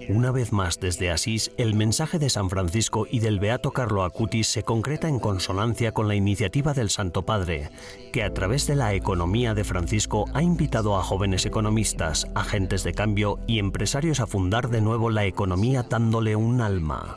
una 0.09 0.31
vez 0.31 0.53
más 0.53 0.81
desde 0.81 1.11
Asís, 1.11 1.51
el 1.57 1.75
mensaje 1.75 2.19
de 2.19 2.31
San 2.31 2.51
Francisco 2.51 3.07
y 3.11 3.21
del 3.21 3.39
Beato 3.39 3.73
Carlo 3.73 4.05
Acutis 4.05 4.47
se 4.47 4.63
concreta 4.63 5.09
en 5.09 5.19
consonancia 5.19 5.93
con 5.93 6.09
la 6.09 6.15
iniciativa 6.15 6.73
del 6.73 6.91
Santo 6.91 7.23
Padre, 7.23 7.71
que 8.13 8.23
a 8.23 8.33
través 8.33 8.67
de 8.67 8.77
la 8.77 8.95
economía 8.95 9.55
de 9.55 9.65
Francisco 9.65 10.25
ha 10.33 10.43
invitado 10.43 10.97
a 10.97 11.03
jóvenes 11.03 11.47
economistas, 11.47 12.27
agentes 12.35 12.83
de 12.85 12.95
cambio 12.95 13.39
y 13.47 13.59
empresarios 13.59 14.21
a 14.21 14.27
fundar 14.27 14.69
de 14.71 14.81
nuevo 14.81 15.11
la 15.11 15.27
economía 15.27 15.83
dándole 15.83 16.37
un 16.37 16.61
alma. 16.61 17.17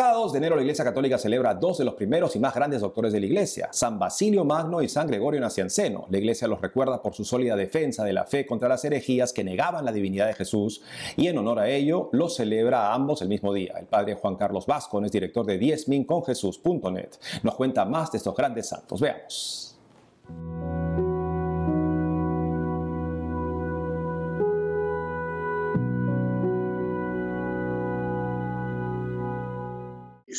Cada 0.00 0.14
2 0.14 0.32
de 0.32 0.38
enero 0.38 0.56
la 0.56 0.62
Iglesia 0.62 0.82
Católica 0.82 1.18
celebra 1.18 1.52
dos 1.52 1.76
de 1.76 1.84
los 1.84 1.92
primeros 1.92 2.34
y 2.34 2.38
más 2.38 2.54
grandes 2.54 2.80
doctores 2.80 3.12
de 3.12 3.20
la 3.20 3.26
Iglesia, 3.26 3.68
San 3.70 3.98
Basilio 3.98 4.46
Magno 4.46 4.80
y 4.80 4.88
San 4.88 5.06
Gregorio 5.06 5.42
Nacianceno. 5.42 6.06
La 6.08 6.16
Iglesia 6.16 6.48
los 6.48 6.62
recuerda 6.62 7.02
por 7.02 7.12
su 7.12 7.22
sólida 7.22 7.54
defensa 7.54 8.02
de 8.02 8.14
la 8.14 8.24
fe 8.24 8.46
contra 8.46 8.66
las 8.66 8.82
herejías 8.82 9.34
que 9.34 9.44
negaban 9.44 9.84
la 9.84 9.92
divinidad 9.92 10.26
de 10.26 10.32
Jesús 10.32 10.80
y 11.18 11.26
en 11.28 11.36
honor 11.36 11.58
a 11.58 11.68
ello 11.68 12.08
los 12.12 12.34
celebra 12.34 12.86
a 12.86 12.94
ambos 12.94 13.20
el 13.20 13.28
mismo 13.28 13.52
día. 13.52 13.74
El 13.78 13.88
padre 13.88 14.14
Juan 14.14 14.36
Carlos 14.36 14.64
Vasco 14.64 15.04
es 15.04 15.12
director 15.12 15.44
de 15.44 15.58
diezminconjesús.net. 15.58 17.10
Nos 17.42 17.54
cuenta 17.56 17.84
más 17.84 18.10
de 18.10 18.16
estos 18.16 18.34
grandes 18.34 18.70
santos. 18.70 19.02
Veamos. 19.02 19.79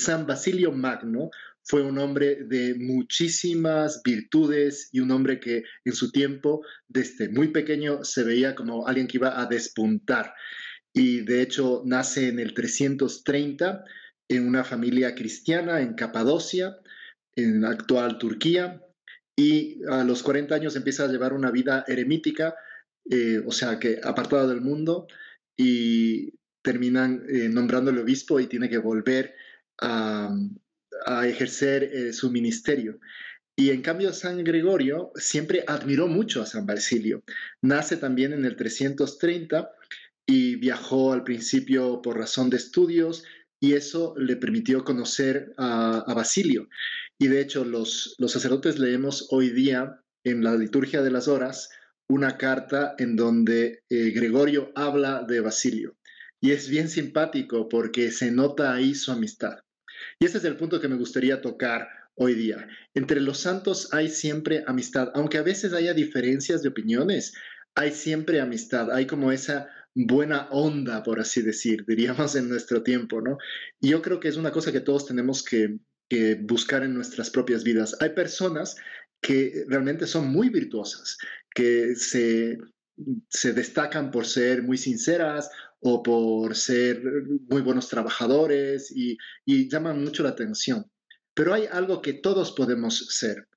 San 0.02 0.26
Basilio 0.26 0.72
Magno 0.72 1.30
fue 1.64 1.84
un 1.84 2.00
hombre 2.00 2.44
de 2.44 2.74
muchísimas 2.76 4.02
virtudes 4.04 4.90
y 4.92 5.00
un 5.00 5.12
hombre 5.12 5.40
que 5.40 5.64
en 5.86 5.94
su 5.94 6.12
tiempo, 6.12 6.66
desde 6.88 7.30
muy 7.30 7.50
pequeño, 7.50 8.04
se 8.04 8.24
veía 8.24 8.56
como 8.56 8.88
alguien 8.88 9.08
que 9.08 9.18
iba 9.18 9.40
a 9.40 9.46
despuntar. 9.46 10.34
Y 10.92 11.22
de 11.22 11.42
hecho 11.42 11.84
nace 11.86 12.30
en 12.30 12.40
el 12.40 12.54
330 12.54 13.86
en 14.28 14.48
una 14.48 14.64
familia 14.64 15.14
cristiana 15.14 15.82
en 15.82 15.94
Capadocia, 15.94 16.78
en 17.36 17.62
la 17.62 17.70
actual 17.70 18.18
Turquía, 18.18 18.82
y 19.36 19.82
a 19.88 20.04
los 20.04 20.24
40 20.24 20.56
años 20.56 20.76
empieza 20.76 21.06
a 21.06 21.08
llevar 21.08 21.34
una 21.34 21.52
vida 21.52 21.86
eremítica, 21.88 22.56
eh, 23.10 23.42
o 23.46 23.52
sea 23.52 23.80
que 23.80 24.00
apartado 24.04 24.48
del 24.48 24.62
mundo, 24.62 25.08
y 25.56 26.34
terminan 26.64 27.24
eh, 27.30 27.50
nombrándole 27.50 28.02
obispo 28.02 28.40
y 28.40 28.48
tiene 28.48 28.70
que 28.70 28.78
volver 28.78 29.36
a, 29.82 30.38
ejercer 31.26 31.84
eh, 31.84 32.14
su 32.14 32.32
ministerio. 32.32 33.00
Y 33.56 33.72
en 33.72 33.82
cambio 33.82 34.14
San 34.14 34.44
Gregorio 34.44 35.12
siempre 35.16 35.64
admiró 35.68 36.08
mucho 36.08 36.42
a 36.42 36.46
San 36.46 36.66
Basilio. 36.66 37.24
Nace 37.62 37.98
también 37.98 38.34
en 38.34 38.46
el 38.46 38.56
330 38.56 39.72
y 40.26 40.56
viajó 40.56 41.14
al 41.14 41.24
principio 41.24 42.02
por 42.02 42.18
razón 42.18 42.50
de 42.50 42.58
estudios 42.58 43.24
y 43.60 43.74
eso 43.74 44.16
le 44.18 44.36
permitió 44.36 44.84
conocer 44.84 45.54
a, 45.58 46.12
Basilio. 46.16 46.70
Y 47.20 47.28
de 47.28 47.42
hecho 47.42 47.66
los, 47.66 48.16
los 48.18 48.32
sacerdotes 48.32 48.80
leemos 48.80 49.28
hoy 49.32 49.50
día 49.50 50.02
en 50.24 50.44
la 50.44 50.56
liturgia 50.56 51.02
de 51.02 51.12
las 51.12 51.28
horas 51.28 51.70
una 52.08 52.38
carta 52.38 52.96
en 52.98 53.16
donde 53.16 53.84
eh, 53.90 54.12
Gregorio 54.12 54.72
habla 54.76 55.24
de 55.24 55.40
Basilio. 55.40 55.96
Y 56.42 56.52
es 56.52 56.68
bien 56.68 56.90
simpático 56.90 57.70
porque 57.70 58.12
se 58.12 58.32
nota 58.32 58.74
ahí 58.74 58.96
su 58.96 59.12
amistad. 59.12 59.60
Y 60.22 60.26
ese 60.26 60.38
es 60.38 60.46
el 60.46 60.56
punto 60.56 60.80
que 60.80 60.88
me 60.88 60.98
gustaría 60.98 61.42
tocar 61.42 61.90
hoy 62.14 62.36
día. 62.36 62.68
Entre 62.94 63.20
los 63.20 63.40
santos 63.40 63.92
hay 63.92 64.08
siempre 64.08 64.64
amistad, 64.68 65.10
aunque 65.16 65.40
a 65.40 65.42
veces 65.42 65.74
haya 65.74 65.96
diferencias 65.96 66.62
de 66.62 66.70
opiniones, 66.70 67.34
hay 67.74 67.92
siempre 67.92 68.40
amistad, 68.40 68.92
hay 68.92 69.08
como 69.08 69.32
esa 69.32 69.68
buena 69.96 70.48
onda, 70.52 71.02
por 71.02 71.20
así 71.20 71.42
decir, 71.42 71.86
diríamos 71.88 72.36
en 72.36 72.50
nuestro 72.50 72.84
tiempo, 72.84 73.20
¿no? 73.20 73.40
Y 73.80 73.90
yo 73.90 74.04
creo 74.04 74.20
que 74.20 74.28
es 74.28 74.38
una 74.38 74.52
cosa 74.52 74.72
que 74.72 74.82
todos 74.82 75.08
tenemos 75.08 75.44
que, 75.44 75.80
buscar 76.42 76.84
en 76.84 76.94
nuestras 76.94 77.30
propias 77.30 77.64
vidas. 77.64 77.96
Hay 78.02 78.10
personas 78.10 78.76
que 79.22 79.64
realmente 79.70 80.06
son 80.06 80.28
muy 80.28 80.50
virtuosas, 80.50 81.18
que 81.56 81.96
se, 81.96 82.60
se 83.30 83.54
destacan 83.54 84.12
por 84.12 84.26
ser 84.26 84.62
muy 84.62 84.78
sinceras 84.78 85.50
o 85.82 86.04
por 86.04 86.56
ser 86.56 87.02
muy 87.50 87.62
buenos 87.62 87.90
trabajadores 87.90 88.94
y, 88.96 89.18
llaman 89.70 90.04
mucho 90.04 90.24
la 90.24 90.30
atención. 90.30 90.86
Pero 91.34 91.54
hay 91.54 91.66
algo 91.66 92.02
que 92.02 92.14
todos 92.14 92.52
podemos 92.52 93.08
ser 93.10 93.48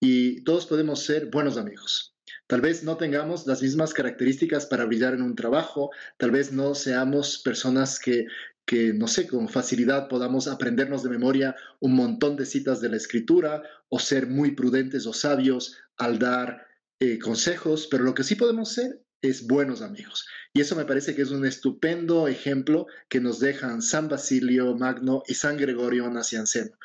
y 0.00 0.42
todos 0.44 0.66
podemos 0.66 1.02
ser 1.04 1.26
buenos 1.26 1.56
amigos. 1.56 2.14
Tal 2.46 2.60
vez 2.60 2.84
no 2.84 2.96
tengamos 2.96 3.46
las 3.46 3.62
mismas 3.62 3.92
características 3.92 4.66
para 4.66 4.84
brillar 4.84 5.14
en 5.14 5.22
un 5.22 5.34
trabajo, 5.34 5.90
tal 6.18 6.30
vez 6.30 6.52
no 6.52 6.74
seamos 6.74 7.40
personas 7.42 7.98
que, 7.98 8.26
que, 8.64 8.92
no 8.92 9.08
sé, 9.08 9.26
con 9.26 9.48
facilidad 9.48 10.08
podamos 10.08 10.46
aprendernos 10.46 11.02
de 11.02 11.10
memoria 11.10 11.56
un 11.80 11.94
montón 11.94 12.36
de 12.36 12.46
citas 12.46 12.80
de 12.80 12.90
la 12.90 12.96
escritura 12.96 13.62
o 13.88 13.98
ser 13.98 14.28
muy 14.28 14.52
prudentes 14.52 15.06
o 15.06 15.12
sabios 15.12 15.76
al 15.96 16.18
dar 16.20 16.66
eh, 17.00 17.18
consejos, 17.18 17.88
pero 17.90 18.04
lo 18.04 18.14
que 18.14 18.22
sí 18.22 18.36
podemos 18.36 18.72
ser 18.72 19.05
es 19.28 19.46
buenos 19.46 19.82
amigos. 19.82 20.26
Y 20.52 20.60
eso 20.60 20.76
me 20.76 20.84
parece 20.84 21.14
que 21.14 21.22
es 21.22 21.30
un 21.30 21.44
estupendo 21.44 22.28
ejemplo 22.28 22.86
que 23.08 23.20
nos 23.20 23.40
dejan 23.40 23.82
San 23.82 24.08
Basilio 24.08 24.74
Magno 24.76 25.22
y 25.26 25.34
San 25.34 25.56
Gregorio 25.56 26.08
Nacianceno. 26.10 26.76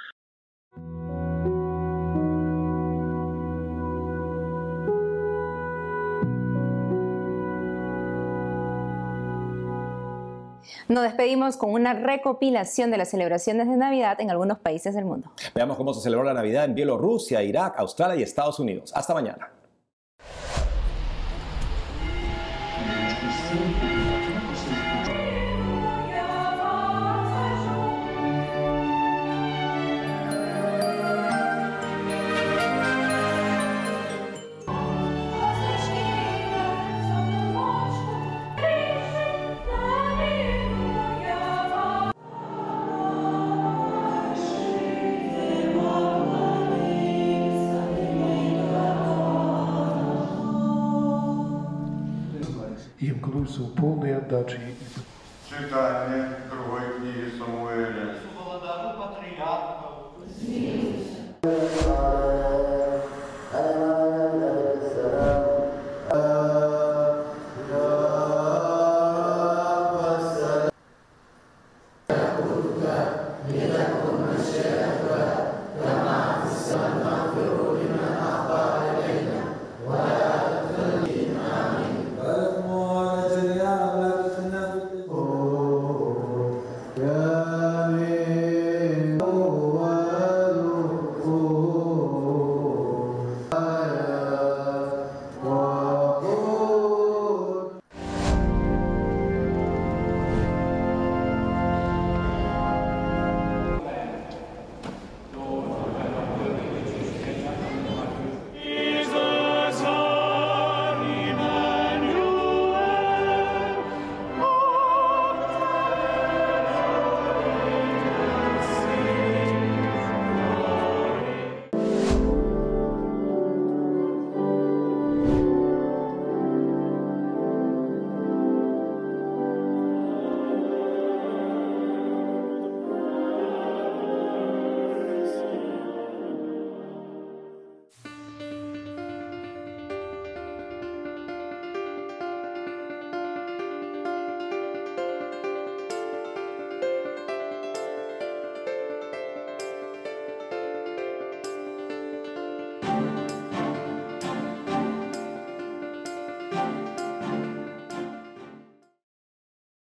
Nos 10.91 11.03
despedimos 11.03 11.55
con 11.55 11.71
una 11.71 11.93
recopilación 11.93 12.91
de 12.91 12.97
las 12.97 13.11
celebraciones 13.11 13.69
de 13.69 13.77
Navidad 13.77 14.19
en 14.19 14.29
algunos 14.29 14.59
países 14.59 14.93
del 14.93 15.05
mundo. 15.05 15.31
Veamos 15.55 15.77
cómo 15.77 15.93
se 15.93 16.01
celebró 16.01 16.25
la 16.25 16.33
Navidad 16.33 16.65
en 16.65 16.75
Bielorrusia, 16.75 17.41
Irak, 17.41 17.75
Australia 17.77 18.17
y 18.17 18.23
Estados 18.23 18.59
Unidos. 18.59 18.91
Hasta 18.93 19.13
mañana. 19.13 19.60